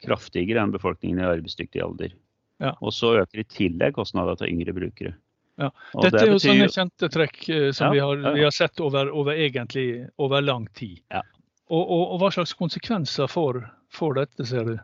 kraftigere 0.04 0.62
enn 0.62 0.74
befolkningen 0.74 1.22
i 1.22 1.28
arbeidsdyktig 1.28 1.82
alder. 1.82 2.14
Ja. 2.62 2.72
Og 2.80 2.94
så 2.96 3.16
øker 3.20 3.42
i 3.42 3.48
tillegg 3.50 3.96
kostnadene 3.98 4.38
til 4.40 4.52
yngre 4.52 4.74
brukere. 4.76 5.16
Ja. 5.56 5.70
Dette 6.02 6.20
er 6.20 6.30
jo 6.30 6.36
betyr... 6.36 6.50
sånne 6.50 6.68
kjente 6.72 7.08
trekk 7.12 7.40
eh, 7.48 7.70
som 7.76 7.88
ja, 7.88 7.94
vi, 7.94 8.02
har, 8.04 8.34
vi, 8.36 8.44
har, 8.44 8.52
sett 8.54 8.82
over, 8.84 9.08
over, 9.08 9.38
egentlig 9.40 9.86
over 10.20 10.44
lang 10.44 10.68
tid. 10.76 11.00
Ja. 11.14 11.22
Og, 11.66 11.80
og, 11.82 12.02
og, 12.02 12.20
hva 12.22 12.30
slags 12.34 12.52
konsekvenser 12.58 13.30
får, 13.30 13.62
får 13.94 14.20
dette, 14.20 14.46
ser 14.46 14.68
du? 14.68 14.76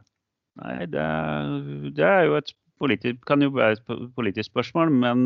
Nei, 0.62 0.81
det, 0.91 1.05
det 1.97 2.09
er 2.09 2.26
jo 2.29 2.41
et 2.41 2.50
politisk, 2.83 3.21
kan 3.29 3.45
jo 3.45 3.52
være 3.55 3.76
et 3.76 3.93
politisk 4.17 4.50
spørsmål, 4.50 4.91
men 5.05 5.23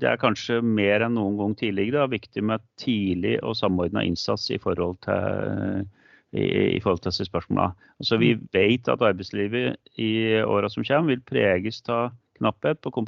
det 0.00 0.08
er 0.10 0.20
kanskje 0.20 0.58
mer 0.64 1.04
enn 1.06 1.14
noen 1.14 1.38
gang 1.38 1.54
tidligere 1.60 2.02
da, 2.02 2.10
viktig 2.10 2.42
med 2.50 2.64
tidlig 2.80 3.36
og 3.46 3.54
samordna 3.60 4.02
innsats 4.06 4.48
i 4.50 4.58
forhold 4.60 4.98
til 5.06 5.86
i, 6.30 6.76
i 6.76 6.80
forhold 6.82 7.02
til 7.02 7.10
disse 7.10 7.26
spørsmålene. 7.26 7.74
Altså, 8.00 8.18
vi 8.22 8.34
mm. 8.34 8.42
vet 8.54 8.90
at 8.90 9.02
arbeidslivet 9.02 9.98
i 9.98 10.10
åra 10.42 10.70
som 10.70 10.86
kommer 10.86 11.14
vil 11.14 11.24
preges 11.26 11.82
av 11.90 12.12
knapphet 12.40 12.80
på 12.82 12.90
altså 12.90 13.06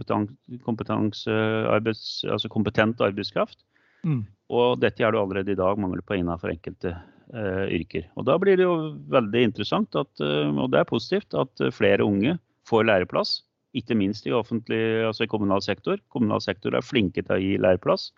kompetent 2.52 3.02
arbeidskraft. 3.02 3.58
Mm. 4.06 4.22
Og 4.52 4.80
dette 4.82 5.02
er 5.02 5.14
det 5.14 5.20
allerede 5.20 5.54
i 5.54 5.58
dag 5.58 5.80
mangel 5.80 6.02
på 6.04 6.18
innenfor 6.18 6.52
enkelte 6.52 6.92
uh, 7.34 7.66
yrker. 7.70 8.08
Og 8.18 8.26
Da 8.28 8.36
blir 8.38 8.58
det 8.58 8.66
jo 8.66 8.98
veldig 9.12 9.46
interessant, 9.48 9.96
at, 9.96 10.12
uh, 10.20 10.50
og 10.52 10.72
det 10.72 10.82
er 10.82 10.90
positivt, 10.90 11.38
at 11.38 11.64
flere 11.74 12.04
unge 12.04 12.36
får 12.68 12.86
læreplass. 12.90 13.40
Ikke 13.78 13.96
minst 13.96 14.26
i 14.28 14.36
offentlig, 14.36 14.82
altså 15.06 15.24
i 15.24 15.32
kommunal 15.32 15.62
sektor. 15.64 15.96
Kommunal 16.12 16.42
sektor 16.44 16.76
er 16.76 16.84
flinke 16.84 17.22
til 17.22 17.36
å 17.36 17.40
gi 17.40 17.54
læreplass. 17.62 18.10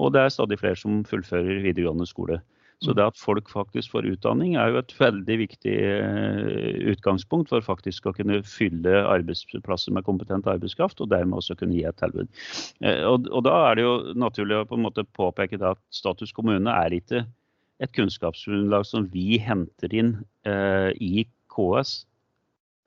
Og 0.00 0.12
det 0.12 0.22
er 0.22 0.32
stadig 0.32 0.58
flere 0.60 0.78
som 0.78 1.02
fullfører 1.08 1.64
videregående 1.64 2.06
skole. 2.08 2.40
Så 2.84 2.92
det 2.92 3.06
at 3.08 3.16
folk 3.16 3.48
faktisk 3.48 3.94
får 3.94 4.08
utdanning 4.10 4.58
er 4.60 4.68
jo 4.68 4.80
et 4.82 4.92
veldig 4.98 5.36
viktig 5.40 5.76
eh, 5.80 6.82
utgangspunkt 6.92 7.48
for 7.48 7.64
faktisk 7.64 8.10
å 8.10 8.12
kunne 8.16 8.42
fylle 8.44 9.00
arbeidsplasser 9.08 9.94
med 9.96 10.04
kompetent 10.04 10.48
arbeidskraft, 10.52 11.00
og 11.00 11.08
dermed 11.08 11.38
også 11.40 11.56
kunne 11.56 11.78
gi 11.78 11.86
et 11.88 11.96
tilbud. 12.02 12.28
Eh, 12.84 13.00
og, 13.08 13.30
og 13.32 13.46
da 13.48 13.54
er 13.70 13.78
det 13.78 13.86
jo 13.86 13.94
naturlig 14.20 14.60
å 14.60 14.68
på 14.68 14.76
en 14.76 14.84
måte 14.84 15.06
påpeke 15.16 15.60
at 15.64 15.80
status 15.94 16.36
kommune 16.36 16.68
er 16.84 16.98
ikke 16.98 17.24
et 17.80 17.96
kunnskapsgrunnlag 17.96 18.84
som 18.88 19.08
vi 19.12 19.40
henter 19.40 19.96
inn 19.96 20.12
eh, 20.48 20.92
i 21.00 21.24
KS 21.52 22.02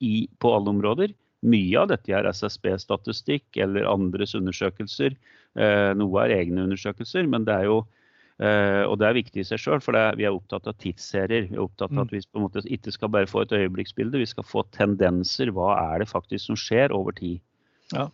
i, 0.05 0.27
på 0.38 0.53
alle 0.53 0.74
områder. 0.75 1.17
Mye 1.50 1.81
av 1.81 1.89
dette 1.89 2.13
er 2.13 2.29
SSB-statistikk 2.29 3.58
eller 3.63 3.89
andres 3.89 4.36
undersøkelser. 4.38 5.15
Eh, 5.58 5.91
noe 5.98 6.25
er 6.25 6.36
egne 6.41 6.65
undersøkelser, 6.67 7.25
men 7.31 7.46
det 7.48 7.58
er 7.58 7.69
jo 7.69 7.79
og 8.39 8.93
det 9.01 9.08
er 9.08 9.17
viktig 9.17 9.41
i 9.41 9.43
seg 9.43 9.60
sjøl, 9.60 9.81
for 9.84 9.98
er, 10.00 10.15
vi 10.15 10.24
er 10.24 10.31
opptatt 10.31 10.69
av 10.72 10.77
tidsserier. 10.79 11.50
Vi 11.50 11.58
er 11.58 11.63
opptatt 11.65 11.91
av 11.91 12.05
at 12.05 12.13
mm. 12.13 12.13
vi 12.15 12.22
på 12.24 12.39
en 12.39 12.46
måte 12.46 12.63
ikke 12.72 12.93
skal 12.96 13.12
bare 13.12 13.27
få 13.27 13.41
et 13.43 13.51
øyeblikksbilde, 13.58 14.22
vi 14.22 14.29
skal 14.31 14.48
få 14.48 14.63
tendenser. 14.75 15.51
Hva 15.51 15.74
er 15.75 16.03
det 16.03 16.08
faktisk 16.08 16.46
som 16.48 16.60
skjer 16.60 16.96
over 16.96 17.17
tid? 17.17 17.41
Ja. 17.91 18.08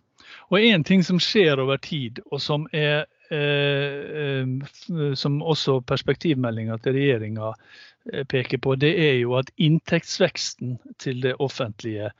Og 0.49 0.61
en 0.61 0.85
ting 0.85 1.03
som 1.05 1.19
skjer 1.21 1.59
over 1.61 1.79
tid, 1.81 2.21
og 2.31 2.41
som 2.43 2.67
er 2.73 3.05
eh, 3.33 4.45
eh 4.45 5.13
som 5.17 5.41
også 5.41 5.79
perspektivmeldinga 5.89 6.77
til 6.83 6.97
regjeringa 6.97 7.53
eh, 8.13 8.23
peker 8.23 8.61
på, 8.61 8.75
det 8.75 8.93
er 9.01 9.15
jo 9.19 9.35
at 9.39 9.51
inntektsveksten 9.57 10.77
til 11.01 11.21
det 11.25 11.35
offentlige 11.39 12.11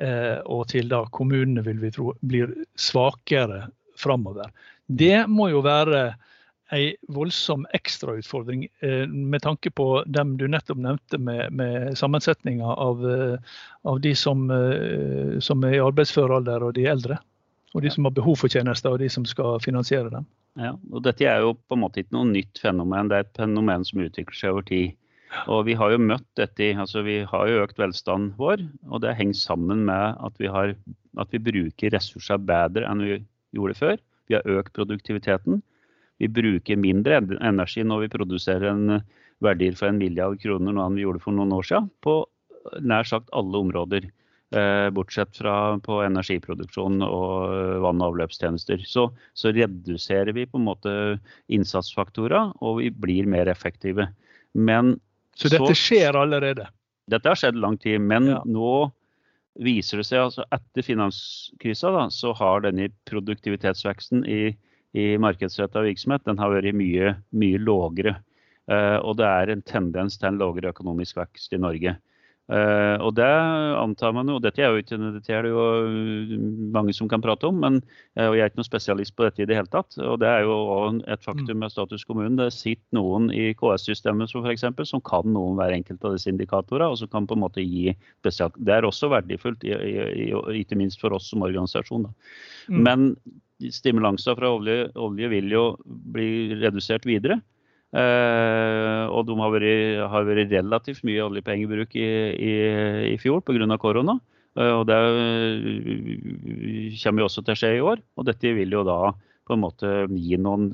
eh, 0.00 0.38
og 0.44 0.68
til 0.70 0.88
da 0.88 1.04
kommunene 1.10 1.64
vil 1.66 1.82
vi 1.82 1.90
tro 1.94 2.14
blir 2.22 2.54
svakere 2.74 3.66
framover. 3.98 4.50
Det 4.86 5.26
må 5.30 5.48
jo 5.50 5.64
være 5.64 6.14
en 6.72 6.94
voldsom 7.08 7.66
ekstrautfordring 7.76 8.66
eh, 8.80 9.06
med 9.06 9.42
tanke 9.42 9.70
på 9.70 10.04
dem 10.06 10.36
du 10.40 10.46
nettopp 10.48 10.80
nevnte 10.80 11.18
med, 11.18 11.52
med 11.52 11.98
sammensetninga 11.98 12.64
av, 12.66 13.04
eh, 13.10 13.36
av, 13.82 14.00
de 14.00 14.14
som, 14.16 14.48
eh, 14.50 15.38
som, 15.44 15.64
er 15.64 15.76
i 15.76 15.84
arbeidsfør 15.84 16.38
alder 16.38 16.64
og 16.64 16.74
de 16.78 16.86
eldre. 16.88 17.18
Og 17.74 17.82
de 17.82 17.90
som 17.90 18.06
har 18.06 18.14
behov 18.14 18.38
for 18.40 18.52
tjenester 18.52 18.94
og 18.94 19.02
de 19.02 19.10
som 19.10 19.26
skal 19.26 19.58
finansiere 19.62 20.12
dem. 20.12 20.26
Ja, 20.60 20.76
og 20.92 21.02
Dette 21.02 21.26
er 21.26 21.42
jo 21.42 21.56
på 21.58 21.74
en 21.74 21.82
måte 21.82 22.04
ikke 22.04 22.14
noe 22.14 22.30
nytt 22.30 22.60
fenomen, 22.62 23.10
det 23.10 23.16
er 23.16 23.26
et 23.26 23.40
fenomen 23.40 23.84
som 23.86 24.04
utvikler 24.04 24.38
seg 24.38 24.54
over 24.54 24.68
tid. 24.68 24.94
Og 25.50 25.64
Vi 25.66 25.74
har 25.74 25.90
jo 25.90 25.98
møtt 25.98 26.28
dette, 26.38 26.68
altså 26.78 27.02
vi 27.02 27.16
har 27.26 27.48
jo 27.50 27.64
økt 27.64 27.80
velstanden 27.82 28.36
vår, 28.38 28.62
og 28.86 29.02
det 29.02 29.16
henger 29.18 29.34
sammen 29.34 29.82
med 29.88 30.20
at 30.22 30.38
vi, 30.38 30.46
har, 30.46 30.76
at 31.18 31.34
vi 31.34 31.42
bruker 31.42 31.90
ressurser 31.90 32.38
bedre 32.38 32.86
enn 32.86 33.02
vi 33.02 33.16
gjorde 33.58 33.74
før. 33.80 33.96
Vi 34.30 34.38
har 34.38 34.46
økt 34.46 34.72
produktiviteten 34.78 35.58
vi 36.22 36.30
bruker 36.30 36.80
mindre 36.80 37.20
energi 37.40 37.84
når 37.86 38.04
vi 38.04 38.12
produserer 38.16 38.70
en 38.70 38.98
eh, 38.98 39.06
verdier 39.44 39.74
for 39.78 39.90
en 39.90 39.98
milliard 40.00 40.38
kroner 40.40 40.74
nå 40.74 40.84
enn 40.84 40.98
vi 40.98 41.04
gjorde 41.04 41.22
for 41.24 41.36
noen 41.36 41.52
år 41.56 41.66
siden, 41.68 41.90
på 42.04 42.22
nær 42.80 43.08
sagt 43.08 43.32
alle 43.36 43.60
områder. 43.66 44.06
Eh, 44.54 44.88
bortsett 44.94 45.34
fra 45.34 45.74
på 45.82 45.98
energiproduksjon 46.04 47.02
og 47.02 47.54
eh, 47.56 47.78
vann- 47.82 48.02
og 48.04 48.12
avløpstjenester. 48.12 48.84
Så, 48.86 49.08
så 49.34 49.50
reduserer 49.56 50.30
vi 50.36 50.46
på 50.46 50.60
en 50.60 50.68
måte 50.68 50.92
innsatsfaktorer, 51.52 52.52
og 52.62 52.78
vi 52.82 52.92
blir 52.94 53.26
mer 53.30 53.50
effektive. 53.50 54.06
Men 54.54 54.94
så 55.34 55.50
dette 55.50 55.74
skjer 55.74 56.14
allerede? 56.14 56.68
Dette 57.10 57.28
har 57.28 57.40
skjedd 57.40 57.58
lang 57.58 57.80
tid. 57.82 57.98
Men 58.04 58.30
ja. 58.30 58.38
nå 58.46 58.92
viser 59.64 60.00
det 60.00 60.06
seg 60.08 60.22
altså 60.22 60.46
etter 60.54 60.86
finanskrisa 60.86 61.90
da, 61.94 62.06
så 62.14 62.32
har 62.38 62.62
denne 62.62 62.88
produktivitetsveksten 63.10 64.22
i 64.30 64.54
i 64.94 65.14
markedsretta 65.18 65.82
virksomhet, 65.84 66.24
den 66.28 66.38
har 66.38 66.54
vært 66.54 66.76
mye, 66.78 67.16
mye 67.34 67.60
lågere. 67.60 68.16
Uh, 68.70 68.96
og 69.04 69.18
det 69.20 69.28
er 69.28 69.52
en 69.52 69.62
tendens 69.66 70.16
til 70.16 70.30
en 70.30 70.40
lavere 70.40 70.70
økonomisk 70.72 71.18
vekst 71.18 71.52
i 71.52 71.60
Norge. 71.60 71.98
Uh, 72.44 73.00
og 73.00 73.14
det 73.16 73.24
antar 73.80 74.12
man 74.12 74.28
jo, 74.28 74.34
og 74.36 74.42
dette 74.44 74.60
er 74.60 74.68
jo 74.68 74.82
ikke 74.82 74.98
dette 75.00 75.32
er 75.32 75.46
det 75.46 75.52
jo 75.54 75.62
mange 76.74 76.92
som 76.92 77.08
kan 77.08 77.22
prate 77.24 77.48
om, 77.48 77.56
men 77.62 77.78
uh, 78.20 78.34
jeg 78.36 78.42
er 78.42 78.50
ikke 78.50 78.60
noen 78.60 78.68
spesialist 78.68 79.14
på 79.16 79.24
dette 79.24 79.44
i 79.44 79.46
det 79.48 79.56
hele 79.56 79.70
tatt. 79.72 79.96
Og 80.00 80.18
det 80.20 80.28
er 80.28 80.44
jo 80.44 80.56
et 81.08 81.24
faktum 81.24 81.60
med 81.64 81.72
status 81.72 82.04
kommune. 82.04 82.36
Det 82.40 82.50
sitter 82.52 83.00
noen 83.00 83.30
i 83.32 83.50
KS-systemet 83.56 84.32
som, 84.32 84.44
for 84.44 84.52
eksempel, 84.52 84.88
som 84.88 85.04
kan 85.04 85.28
noen 85.32 85.56
hver 85.60 85.72
enkelt 85.76 86.04
av 86.04 86.16
disse 86.16 86.32
indikatorer, 86.32 86.86
og 86.86 87.00
som 87.00 87.12
kan 87.12 87.28
på 87.28 87.38
en 87.38 87.44
måte 87.46 87.64
gi 87.64 87.96
spesial... 88.20 88.52
Det 88.60 88.76
er 88.76 88.88
også 88.88 89.12
verdifullt, 89.12 89.64
i, 89.64 89.72
i, 89.72 90.28
i, 90.28 90.60
ikke 90.60 90.78
minst 90.80 91.00
for 91.00 91.16
oss 91.16 91.32
som 91.32 91.44
organisasjon. 91.48 92.10
Mm. 92.68 92.84
Men 92.84 93.08
stimulanser 93.72 94.36
fra 94.38 94.50
olje, 94.56 94.88
olje, 95.00 95.30
vil 95.32 95.52
jo 95.52 95.64
bli 95.86 96.54
redusert 96.60 97.06
videre. 97.08 97.40
Eh, 97.94 99.04
og 99.06 99.28
de 99.28 99.36
har 99.38 99.52
vært, 99.54 100.00
har 100.10 100.24
vært, 100.26 100.50
relativt 100.50 101.04
mye 101.06 101.22
oljepengebruk 101.28 101.94
i, 101.94 102.08
i, 102.34 102.54
i 103.12 103.18
fjor 103.22 103.44
pga. 103.46 103.78
korona. 103.78 104.18
Eh, 104.58 104.72
og 104.74 104.88
det 104.90 104.98
kommer 107.02 107.22
jo 107.22 107.28
også 107.28 107.44
til 107.44 107.54
å 107.54 107.60
skje 107.60 107.72
i 107.76 107.84
år. 107.92 108.02
Og 108.18 108.26
dette 108.26 108.56
vil 108.56 108.74
jo 108.74 108.82
da 108.86 109.14
på 109.44 109.54
en 109.54 109.60
måte 109.60 109.88
gi 110.08 110.38
noen 110.40 110.70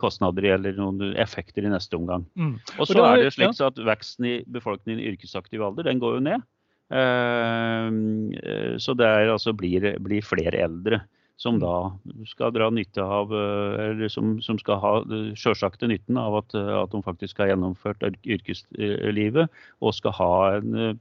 kostnader 0.00 0.46
eller 0.56 0.76
noen 0.78 1.14
effekter 1.20 1.66
i 1.66 1.72
neste 1.72 1.98
omgang. 1.98 2.24
Mm. 2.34 2.56
Og 2.78 2.88
så 2.88 3.02
er 3.04 3.26
det 3.26 3.34
slik 3.36 3.60
at 3.60 3.80
veksten 3.90 4.28
i 4.30 4.36
befolkningen 4.48 5.02
i 5.02 5.10
yrkesaktiv 5.12 5.62
alder 5.62 5.90
den 5.90 6.00
går 6.02 6.16
jo 6.16 6.24
ned. 6.24 6.46
Eh, 6.94 8.78
så 8.80 8.96
det 8.96 9.06
er, 9.06 9.34
altså 9.36 9.54
blir, 9.56 9.92
blir 10.02 10.24
flere 10.24 10.64
eldre 10.64 11.04
som 11.36 11.58
da 11.58 11.92
skal 12.30 12.52
dra 12.54 12.68
nytte 12.70 13.02
av, 13.02 13.32
eh, 13.34 13.78
eller 13.90 14.10
som, 14.12 14.36
som 14.42 14.58
skal 14.60 14.80
ha 14.82 14.92
sjølsagte 15.38 15.88
nytten 15.90 16.18
av 16.20 16.38
at, 16.42 16.54
eh, 16.58 16.74
at, 16.78 16.92
de 16.94 17.02
faktisk 17.04 17.42
har 17.42 17.50
gjennomført 17.52 18.04
yrkeslivet 18.22 19.64
og 19.80 19.96
skal 19.96 20.14
ha 20.20 20.34
en 20.58 20.76
eh, 20.78 20.92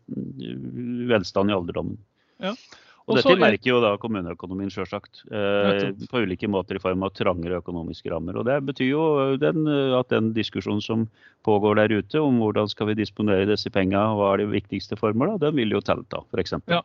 velstand 1.11 1.53
i 1.53 1.57
alderdommen. 1.57 1.99
Ja. 2.41 2.55
Og 3.03 3.17
dette 3.19 3.35
merker 3.35 3.67
jo 3.67 3.81
da 3.83 3.97
kommuneøkonomien 3.99 4.71
sjølsagt. 4.71 5.25
Eh, 5.27 5.89
på 6.07 6.21
ulike 6.23 6.47
måter 6.47 6.79
i 6.79 6.81
form 6.81 7.03
av 7.03 7.11
trangere 7.17 7.59
økonomiske 7.59 8.07
rammer. 8.09 8.39
Og 8.39 8.47
Det 8.47 8.57
betyr 8.69 8.89
jo 8.89 9.03
den, 9.37 9.67
at 9.99 10.07
den 10.13 10.31
diskusjonen 10.33 10.81
som 10.81 11.05
pågår 11.43 11.81
der 11.81 11.99
ute 11.99 12.23
om 12.23 12.39
hvordan 12.39 12.71
skal 12.71 12.89
vi 12.89 13.01
disponere 13.03 13.49
disse 13.51 13.69
pengene, 13.75 14.15
hva 14.15 14.31
er 14.33 14.45
de 14.45 14.53
viktigste 14.55 14.97
formåla, 14.97 15.35
den 15.43 15.59
vil 15.59 15.75
jo 15.75 15.83
telle 15.83 16.07
da, 16.15 16.23
f.eks. 16.31 16.55
Ja. 16.71 16.79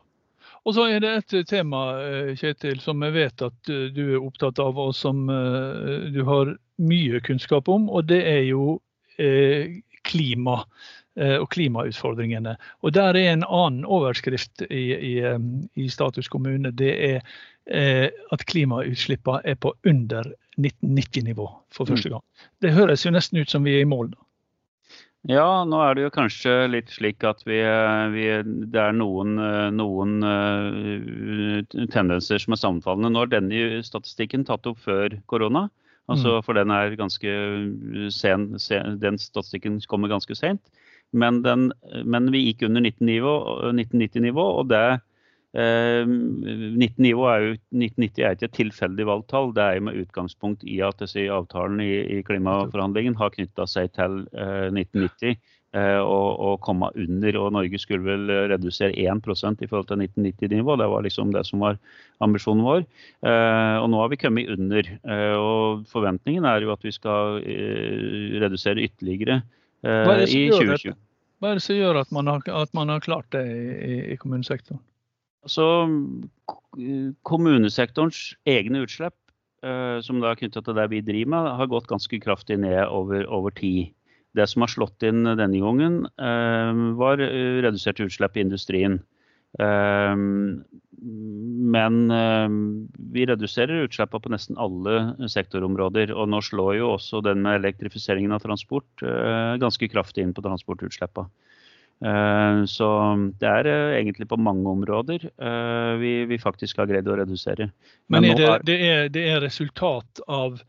Og 0.67 0.75
så 0.75 0.85
er 0.91 1.03
det 1.03 1.11
et 1.17 1.49
tema 1.49 1.83
eh, 2.03 2.31
Kjetil, 2.37 2.79
som 2.83 3.03
jeg 3.05 3.15
vet 3.15 3.45
at 3.45 3.71
eh, 3.71 3.87
du 3.95 4.03
er 4.05 4.23
opptatt 4.23 4.59
av, 4.63 4.79
og 4.79 4.93
som 4.97 5.27
eh, 5.31 6.09
du 6.13 6.21
har 6.27 6.55
mye 6.83 7.21
kunnskap 7.25 7.69
om. 7.71 7.89
Og 7.89 8.07
det 8.09 8.21
er 8.27 8.45
jo 8.47 8.79
klima 10.07 10.53
og 11.19 11.47
klimautfordringene. 11.51 12.53
Og 12.87 12.93
Der 12.95 13.17
er 13.19 13.33
en 13.33 13.43
annen 13.43 13.83
overskrift 13.83 14.61
i, 14.71 14.85
i, 14.95 15.15
i 15.75 15.87
Status 15.91 16.29
kommune. 16.31 16.71
Det 16.71 16.93
er 17.09 17.19
at 17.67 18.45
klimautslippene 18.47 19.41
er 19.43 19.59
på 19.59 19.73
under 19.83 20.31
1990-nivå 20.55 21.49
for 21.75 21.91
første 21.91 22.07
mm. 22.07 22.15
gang. 22.15 22.23
Det 22.63 22.71
høres 22.77 23.03
jo 23.03 23.11
nesten 23.11 23.43
ut 23.43 23.51
som 23.51 23.67
vi 23.67 23.75
er 23.75 23.83
i 23.83 23.91
mål. 23.91 24.13
da. 24.15 24.23
Ja, 25.27 25.65
nå 25.67 25.81
er 25.83 25.97
det 25.97 26.05
jo 26.05 26.11
kanskje 26.15 26.53
litt 26.71 26.93
slik 26.93 27.25
at 27.27 27.41
vi, 27.43 27.57
vi, 28.13 28.27
det 28.71 28.79
er 28.79 28.93
noen, 28.95 29.35
noen 29.75 30.23
uh, 30.23 31.59
tendenser 31.91 32.39
som 32.39 32.55
er 32.55 32.61
sammenfallende. 32.61 33.11
Nå 33.11 33.25
er 33.25 33.33
denne 33.33 33.81
statistikken 33.83 34.47
tatt 34.47 34.69
opp 34.69 34.79
før 34.85 35.17
korona. 35.27 35.67
Altså, 36.09 36.39
mm. 36.39 36.45
For 36.47 36.57
den 36.57 36.71
er 36.73 36.95
ganske 36.97 37.33
sen, 38.15 38.47
sen, 38.63 38.95
den 39.03 39.19
statistikken 39.21 39.77
kommer 39.91 40.09
ganske 40.09 40.37
sent. 40.39 40.63
Men, 41.11 41.41
den, 41.43 41.69
men 42.05 42.31
vi 42.33 42.45
gikk 42.47 42.63
under 42.69 42.85
1990-nivå, 42.85 44.45
og 44.61 44.69
det 44.71 45.01
1990 45.57 47.09
ehm, 47.09 47.21
er, 47.25 47.41
jo, 47.41 47.53
1990 47.73 48.23
er 48.23 48.35
ikke 48.35 48.49
et 48.49 48.57
tilfeldig 48.57 49.05
valgt 49.09 49.29
tall. 49.31 49.53
Det 49.55 49.63
er 49.63 49.77
jo 49.79 49.85
med 49.87 50.01
utgangspunkt 50.03 50.65
i 50.65 50.79
at 50.85 50.99
disse 51.01 51.25
avtalene 51.33 51.85
i, 51.85 52.01
i 52.19 52.25
klimaforhandlingene 52.25 53.17
har 53.17 53.33
knytta 53.33 53.65
seg 53.69 53.89
til 53.97 54.21
eh, 54.37 54.67
1990 54.69 55.39
eh, 55.73 56.01
og, 56.03 56.29
og 56.37 56.59
komme 56.65 56.91
under. 56.93 57.39
og 57.41 57.55
Norge 57.57 57.81
skulle 57.81 58.05
vel 58.05 58.29
redusere 58.51 58.93
1 58.93 59.25
i 59.65 59.69
forhold 59.71 59.89
til 59.89 60.05
1990-nivå. 60.05 60.77
Det 60.77 60.89
var 60.93 61.05
liksom 61.07 61.33
det 61.33 61.45
som 61.49 61.65
var 61.65 61.79
ambisjonen 62.21 62.65
vår. 62.67 62.85
Eh, 63.25 63.77
og 63.81 63.89
nå 63.89 64.03
har 64.03 64.13
vi 64.13 64.21
kommet 64.21 64.53
under. 64.53 64.85
Eh, 64.85 65.33
og 65.33 65.87
Forventningen 65.89 66.45
er 66.45 66.61
jo 66.61 66.75
at 66.75 66.85
vi 66.85 66.93
skal 66.93 67.41
eh, 67.41 68.37
redusere 68.45 68.85
ytterligere 68.85 69.41
eh, 69.81 70.27
i 70.29 70.45
2020. 70.53 70.93
Hva 71.39 71.53
er 71.53 71.57
det 71.57 71.63
som 71.63 71.77
gjør 71.77 72.01
at 72.01 72.09
man 72.11 72.27
har, 72.27 72.43
at 72.51 72.73
man 72.75 72.89
har 72.91 73.01
klart 73.01 73.31
det 73.33 73.45
i, 73.47 73.97
i 74.13 74.19
kommunesektoren? 74.19 74.83
Altså, 75.47 75.65
kommunesektorens 77.27 78.19
egne 78.49 78.83
utslipp 78.85 79.15
som 80.05 80.21
da 80.23 80.31
er 80.31 80.39
knytta 80.39 80.61
til 80.63 80.75
det 80.77 80.85
vi 80.91 81.01
driver 81.03 81.31
med, 81.33 81.47
har 81.59 81.67
gått 81.71 81.89
ganske 81.89 82.19
kraftig 82.23 82.59
ned 82.63 82.79
over, 82.87 83.25
over 83.27 83.51
tid. 83.51 83.91
Det 84.37 84.45
som 84.47 84.63
har 84.63 84.71
slått 84.71 85.03
inn 85.03 85.25
denne 85.25 85.59
gangen, 85.59 85.97
var 86.99 87.19
reduserte 87.19 88.07
utslipp 88.07 88.37
i 88.37 88.45
industrien. 88.45 89.01
Men 91.75 91.95
vi 93.13 93.25
reduserer 93.25 93.85
utslippene 93.87 94.23
på 94.23 94.31
nesten 94.33 94.59
alle 94.61 95.27
sektorområder. 95.31 96.11
Og 96.15 96.29
nå 96.31 96.41
slår 96.45 96.77
jo 96.79 96.93
også 96.93 97.21
den 97.25 97.43
med 97.45 97.59
elektrifiseringen 97.61 98.35
av 98.35 98.43
transport 98.43 99.03
eh, 99.03 99.55
ganske 99.61 99.89
kraftig 99.91 100.23
inn 100.25 100.35
på 100.35 100.45
transportutslippene. 100.45 101.31
Ehm, 102.05 102.65
så 102.71 102.89
det 103.41 103.47
er 103.49 103.67
eh, 103.67 103.95
egentlig 103.99 104.29
på 104.31 104.39
mange 104.39 104.71
områder 104.71 105.25
eh, 105.27 105.93
vi, 105.99 106.13
vi 106.29 106.39
faktisk 106.39 106.79
har 106.79 106.87
greid 106.91 107.09
å 107.11 107.17
redusere. 107.19 107.71
Men, 108.07 108.23
Men 108.23 108.29
er 108.31 108.39
det, 108.39 108.51
det, 108.69 108.77
er, 108.91 109.09
det 109.15 109.25
er 109.33 109.41
resultat 109.47 110.23
av 110.27 110.61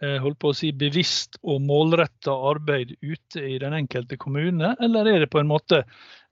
holdt 0.00 0.38
på 0.40 0.48
å 0.48 0.54
si, 0.56 0.70
bevisst 0.72 1.36
og 1.44 1.58
målretta 1.60 2.32
arbeid 2.32 2.94
ute 3.04 3.42
i 3.44 3.58
den 3.60 3.74
enkelte 3.76 4.16
kommune, 4.16 4.70
eller 4.80 5.10
er 5.10 5.20
det 5.20 5.28
på 5.28 5.42
en 5.42 5.50
måte 5.50 5.82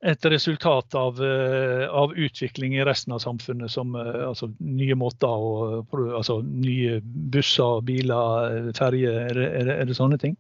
et 0.01 0.25
resultat 0.25 0.95
av, 0.95 1.25
eh, 1.25 1.89
av, 1.89 2.15
utvikling 2.15 2.77
i 2.77 2.85
resten 2.85 3.13
av 3.13 3.19
samfunnet, 3.19 3.71
som 3.71 3.97
eh, 3.99 4.29
altså, 4.29 4.51
nye 4.59 4.95
måter 4.95 5.29
å 5.29 5.83
altså, 6.17 6.41
Nye 6.43 7.01
busser, 7.03 7.81
biler, 7.87 8.71
ferjer. 8.79 9.19
Er, 9.27 9.41
er, 9.49 9.73
er, 9.81 9.89
det 9.89 9.97
sånne 9.99 10.19
ting? 10.23 10.37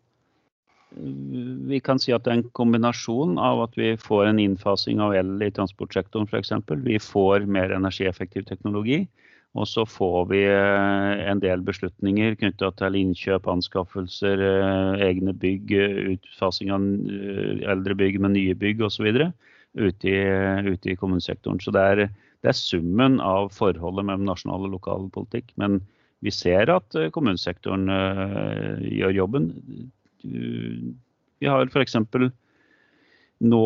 Vi 0.90 1.80
kan 1.84 2.00
si 2.00 2.14
at 2.16 2.24
det 2.24 2.32
er 2.32 2.38
en 2.38 2.50
kombinasjon 2.56 3.36
av 3.42 3.60
at 3.66 3.74
vi 3.76 3.92
får 4.00 4.30
en 4.30 4.38
innfasing 4.40 5.02
av 5.04 5.14
el 5.18 5.34
i 5.44 5.50
transportsektoren 5.54 6.28
f.eks. 6.30 6.54
Vi 6.84 6.98
får 7.02 7.44
mer 7.46 7.74
energieffektiv 7.76 8.46
teknologi. 8.48 9.02
Og 9.56 9.66
så 9.68 9.84
får 9.88 10.28
vi 10.30 10.42
eh, 10.44 11.28
en 11.30 11.40
del 11.40 11.62
beslutninger 11.64 12.36
knytta 12.38 12.70
til 12.78 12.98
innkjøp, 13.00 13.48
anskaffelser, 13.48 14.42
egne 15.04 15.32
bygg, 15.32 15.72
utfasing 16.14 16.72
av 16.74 16.84
eldre 17.72 17.96
bygg 17.98 18.20
med 18.22 18.36
nye 18.36 18.56
bygg 18.58 18.84
osv 18.86 19.08
ute 19.08 20.10
i, 20.10 20.18
ute 20.68 20.92
i 20.92 20.96
kommunesektoren. 20.98 21.60
Så 21.64 21.72
det 21.74 21.84
er, 21.92 22.04
det 22.44 22.52
er, 22.52 22.58
summen 22.58 23.18
av 23.24 23.50
forholdet 23.56 24.06
mellom 24.08 24.28
nasjonal 24.28 24.68
og 24.68 24.76
lokal 24.76 25.08
politikk. 25.16 25.50
Men 25.60 25.80
vi 26.24 26.34
ser 26.34 26.70
at 26.74 26.98
eh, 26.98 27.10
kommunesektoren 27.14 27.88
gjør 28.84 29.16
jobben. 29.16 29.52
Vi 30.24 31.46
har 31.48 31.70
f.eks. 31.70 31.96
nå 33.38 33.64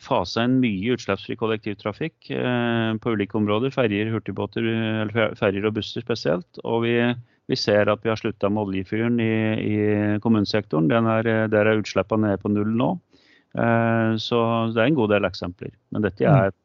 fasa 0.00 0.46
inn 0.46 0.60
mye 0.62 0.94
utslippsfri 0.96 1.36
kollektivtrafikk 1.40 2.30
eh, 2.32 2.92
på 3.02 3.12
ulike 3.14 3.36
områder. 3.36 3.72
Ferjer, 3.74 4.08
hurtigbåter, 4.14 4.64
ferjer 5.38 5.68
og 5.68 5.76
busser 5.76 6.04
spesielt. 6.04 6.62
Og 6.64 6.86
vi, 6.86 6.94
vi 7.50 7.58
ser 7.58 7.90
at 7.92 8.00
vi 8.04 8.12
har 8.12 8.20
slutta 8.20 8.48
med 8.48 8.64
oljefyren 8.64 9.20
i, 9.20 9.34
i 9.60 9.76
kommunesektoren. 10.24 10.88
Er, 10.90 11.30
der 11.52 11.60
er 11.68 11.82
utslippene 11.82 12.30
nede 12.30 12.40
på 12.40 12.52
null 12.52 12.72
nå. 12.80 12.94
Eh, 13.58 14.16
så 14.22 14.40
det 14.72 14.80
er 14.80 14.88
en 14.88 14.98
god 14.98 15.14
del 15.14 15.28
eksempler. 15.28 15.72
Men 15.92 16.06
dette 16.06 16.24
mm. 16.24 16.40
er, 16.46 16.56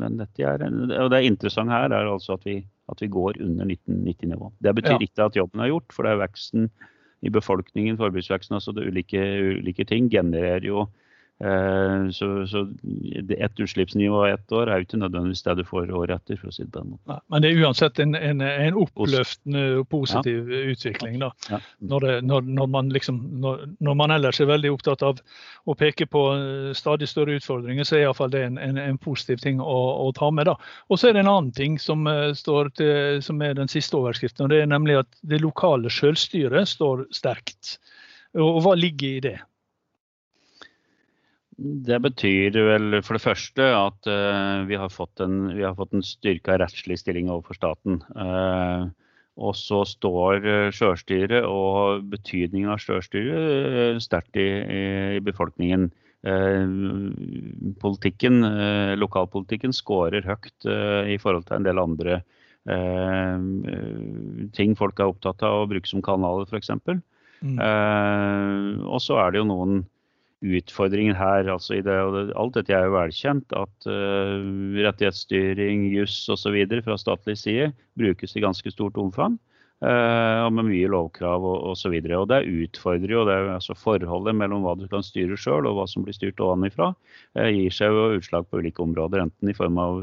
men 0.00 0.20
dette 0.20 0.46
er 0.46 0.66
og 0.66 1.10
det 1.12 1.24
interessante 1.28 1.76
her 1.76 1.92
er 1.94 2.10
altså 2.10 2.38
at 2.38 2.46
vi, 2.48 2.58
at 2.90 3.02
vi 3.04 3.10
går 3.12 3.38
under 3.44 3.70
1990-nivå. 3.70 4.50
Det 4.58 4.74
betyr 4.80 4.96
ja. 4.96 5.04
ikke 5.06 5.28
at 5.28 5.38
jobben 5.38 5.62
er 5.62 5.70
gjort, 5.70 5.94
for 5.94 6.06
det 6.06 6.16
er 6.16 6.24
veksten 6.24 6.70
i 7.22 7.30
befolkningen, 7.32 7.98
forbruksveksten, 8.00 8.56
altså 8.56 8.72
det 8.72 8.86
ulike, 8.88 9.20
ulike 9.60 9.84
ting, 9.84 10.10
genererer 10.12 10.64
jo 10.66 10.86
så, 12.12 12.46
så 12.46 12.66
ett 13.38 13.60
utslippsnivå 13.60 14.24
ett 14.26 14.52
år 14.52 14.68
er 14.68 14.80
jo 14.80 14.84
ikke 14.84 14.98
nødvendigvis 15.00 15.42
det 15.46 15.54
du 15.56 15.62
får 15.64 15.92
året 15.96 16.18
etter. 16.20 16.36
for 16.36 16.50
å 16.50 16.52
si 16.52 16.66
det 16.66 16.72
på 16.74 16.82
den 16.82 16.90
måten. 16.90 17.22
men 17.32 17.42
det 17.42 17.50
er 17.50 17.62
uansett 17.64 18.00
en, 18.02 18.14
en, 18.14 18.42
en 18.44 18.76
oppløftende 18.76 19.62
og 19.78 19.88
positiv 19.88 20.50
ja. 20.52 20.60
utvikling. 20.74 21.18
da. 21.22 21.30
Ja. 21.48 21.60
Når, 21.80 22.06
det, 22.06 22.16
når, 22.28 22.50
når, 22.58 22.66
man 22.74 22.90
liksom, 22.92 23.22
når, 23.40 23.64
når, 23.80 23.96
man 24.02 24.14
ellers 24.16 24.40
er 24.40 24.50
veldig 24.50 24.74
opptatt 24.74 25.04
av 25.06 25.22
å 25.64 25.76
peke 25.80 26.06
på 26.10 26.26
eh, 26.34 26.70
stadig 26.76 27.08
større 27.08 27.38
utfordringer, 27.40 27.88
så 27.88 27.96
er 27.96 28.04
iallfall 28.04 28.32
det 28.32 28.44
en, 28.46 28.58
en, 28.60 28.98
positiv 29.00 29.40
ting 29.40 29.60
å, 29.64 29.80
å, 30.04 30.10
ta 30.16 30.30
med. 30.34 30.50
da. 30.50 30.56
Og 30.88 31.00
så 31.00 31.08
er 31.08 31.16
det 31.16 31.24
en 31.24 31.32
annen 31.32 31.52
ting 31.56 31.78
som, 31.80 32.06
eh, 32.10 32.32
står 32.36 32.72
til, 32.76 33.22
som 33.24 33.40
er 33.44 33.56
den 33.56 33.70
siste 33.72 33.96
overskriften. 33.96 34.44
og 34.44 34.52
Det 34.52 34.60
er 34.60 34.70
nemlig 34.70 35.00
at 35.02 35.22
det 35.22 35.40
lokale 35.40 35.92
selvstyret 35.92 36.68
står 36.68 37.06
sterkt. 37.16 37.78
Og, 38.36 38.58
og 38.58 38.60
hva 38.66 38.76
ligger 38.78 39.16
i 39.16 39.24
det? 39.30 39.38
Det 41.60 41.98
betyr 42.00 42.54
vel 42.56 43.00
for 43.04 43.18
det 43.18 43.24
første 43.24 43.64
at 43.76 44.08
uh, 44.08 44.64
vi 44.68 44.78
har 44.80 44.88
fått 44.92 45.20
en, 45.20 45.50
vi 45.52 45.64
har 45.66 45.74
fått 45.76 45.92
en 45.92 46.04
styrka 46.04 46.56
rettslig 46.60 46.96
stilling 47.02 47.28
overfor 47.28 47.58
staten. 47.58 47.98
Uh, 48.16 48.88
og 49.40 49.52
så 49.58 49.82
står 49.88 50.46
uh, 50.46 50.70
sjølstyret 50.72 51.44
og 51.44 52.06
betydningen 52.14 52.72
av 52.72 52.80
sjølstyret 52.80 54.00
sterkt 54.04 54.40
i, 54.40 54.48
i, 54.48 55.20
befolkningen. 55.24 55.90
politikken, 57.80 58.42
Lokalpolitikken 59.00 59.72
scorer 59.72 60.26
høyt 60.28 60.66
i 61.08 61.16
forhold 61.16 61.46
til 61.48 61.56
en 61.56 61.64
del 61.64 61.80
andre 61.80 62.18
ting 64.52 64.74
folk 64.76 65.00
er 65.00 65.08
opptatt 65.08 65.40
av 65.48 65.62
å 65.62 65.70
bruke 65.70 65.88
som 65.88 66.04
kanaler, 66.04 66.44
f.eks. 66.44 66.68
Mm. 67.40 67.56
og 68.84 69.00
så 69.00 69.16
er 69.22 69.32
det 69.32 69.40
jo 69.40 69.48
noen 69.48 69.80
utfordringen 70.40 71.16
her. 71.16 71.48
altså 71.48 71.74
i 71.74 71.82
det, 71.84 71.94
og 72.00 72.32
Alt 72.36 72.56
dette 72.56 72.74
er 72.74 72.88
jo 72.88 72.96
velkjent, 72.96 73.52
at 73.52 73.88
uh, 73.90 74.40
rettighetsstyring, 74.86 75.90
juss 75.94 76.28
osv. 76.32 76.56
fra 76.84 76.96
statlig 76.98 77.36
side 77.38 77.70
brukes 77.98 78.36
i 78.36 78.44
ganske 78.44 78.72
stort 78.72 78.96
omfang. 79.00 79.38
Uh, 79.80 80.44
og 80.44 80.52
med 80.52 80.66
mye 80.68 80.88
lovkrav 80.92 81.44
og 81.44 81.70
osv. 81.72 81.94
Og, 82.02 82.10
og 82.18 82.26
det 82.28 82.40
utfordrer 82.64 83.14
jo 83.14 83.24
det 83.28 83.36
altså 83.54 83.76
forholdet 83.76 84.36
mellom 84.36 84.64
hva 84.64 84.74
du 84.76 84.84
kan 84.92 85.04
styre 85.04 85.38
sjøl 85.40 85.68
og 85.68 85.78
hva 85.78 85.86
som 85.88 86.04
blir 86.04 86.16
styrt 86.16 86.40
ovenfra. 86.44 86.90
uh, 87.38 87.48
gir 87.48 87.72
seg 87.72 87.92
jo 87.96 88.18
utslag 88.18 88.48
på 88.48 88.60
ulike 88.60 88.84
områder. 88.84 89.24
Enten 89.24 89.52
i 89.52 89.56
form 89.56 89.80
av 89.80 90.02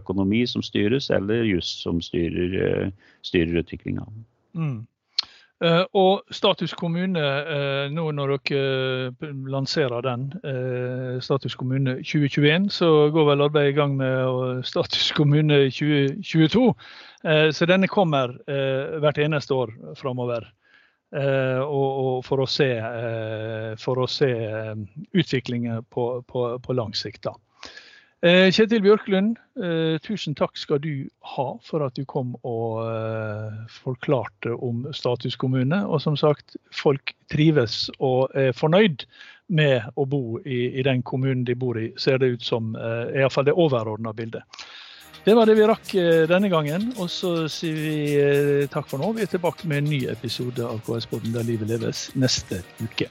økonomi 0.00 0.44
som 0.48 0.64
styres, 0.64 1.10
eller 1.12 1.48
juss 1.48 1.74
som 1.82 2.00
styrer, 2.04 2.92
styrer 3.24 3.60
utviklinga. 3.64 4.04
Mm. 4.56 4.86
Uh, 5.58 5.82
og 5.98 6.20
Status 6.30 6.70
kommune, 6.78 7.18
uh, 7.18 7.88
nå 7.90 8.04
når 8.14 8.34
dere 8.46 9.08
uh, 9.10 9.30
lanserer 9.50 10.04
den, 10.06 10.28
Status 11.20 11.56
kommune 11.58 11.96
2021, 12.06 12.68
så 12.70 12.90
går 13.10 13.26
vel 13.32 13.42
arbeidet 13.48 13.72
i 13.72 13.78
gang 13.80 13.96
med 13.98 14.62
Status 14.62 15.10
kommune 15.16 15.64
2022. 15.70 16.68
så 17.52 17.66
denne 17.66 17.88
kommer 17.90 18.36
hvert 19.02 19.18
eneste 19.18 19.54
år 19.54 19.72
framover. 19.98 20.46
For 21.10 22.42
å 22.44 22.46
se, 22.46 22.68
se 24.14 24.30
utviklingen 25.10 25.82
på, 25.90 26.06
på, 26.28 26.44
på 26.62 26.76
lang 26.76 26.94
sikt. 26.94 27.24
da. 27.26 27.34
Eh, 28.26 28.48
Kjetil 28.50 28.82
Bjørklund, 28.82 29.36
eh, 29.62 29.94
tusen 30.02 30.34
takk 30.34 30.56
skal 30.58 30.80
du 30.82 31.06
ha 31.36 31.46
for 31.62 31.84
at 31.86 31.94
du 31.94 32.02
kom 32.02 32.32
og 32.42 32.80
eh, 32.82 33.60
forklarte 33.70 34.56
om 34.58 34.88
status 34.90 35.36
kommune. 35.38 35.78
Og 35.86 36.02
som 36.02 36.16
sagt, 36.18 36.56
folk 36.74 37.14
trives 37.30 37.86
og 38.02 38.34
er 38.34 38.50
fornøyd 38.58 39.06
med 39.54 39.86
å 39.94 40.06
bo 40.10 40.40
i, 40.42 40.74
i 40.74 40.82
den 40.82 41.04
kommunen 41.06 41.46
de 41.46 41.54
bor 41.54 41.78
i, 41.78 41.92
ser 41.96 42.18
det 42.18 42.32
ut 42.34 42.42
som. 42.42 42.74
Eh, 42.74 43.22
Iallfall 43.22 43.46
det 43.46 43.54
overordna 43.54 44.12
bildet. 44.12 44.42
Det 45.22 45.36
var 45.36 45.46
det 45.46 45.54
vi 45.58 45.68
rakk 45.68 45.90
denne 46.30 46.48
gangen. 46.48 46.88
Og 46.96 47.10
så 47.12 47.32
sier 47.52 47.76
vi 47.76 48.66
takk 48.72 48.88
for 48.88 49.02
nå. 49.02 49.12
Vi 49.18 49.26
er 49.26 49.30
tilbake 49.30 49.68
med 49.68 49.82
en 49.82 49.92
ny 49.92 50.00
episode 50.08 50.64
av 50.64 50.80
KS-podden 50.86 51.36
Der 51.36 51.44
livet 51.44 51.68
leves 51.68 52.06
neste 52.16 52.62
uke. 52.80 53.10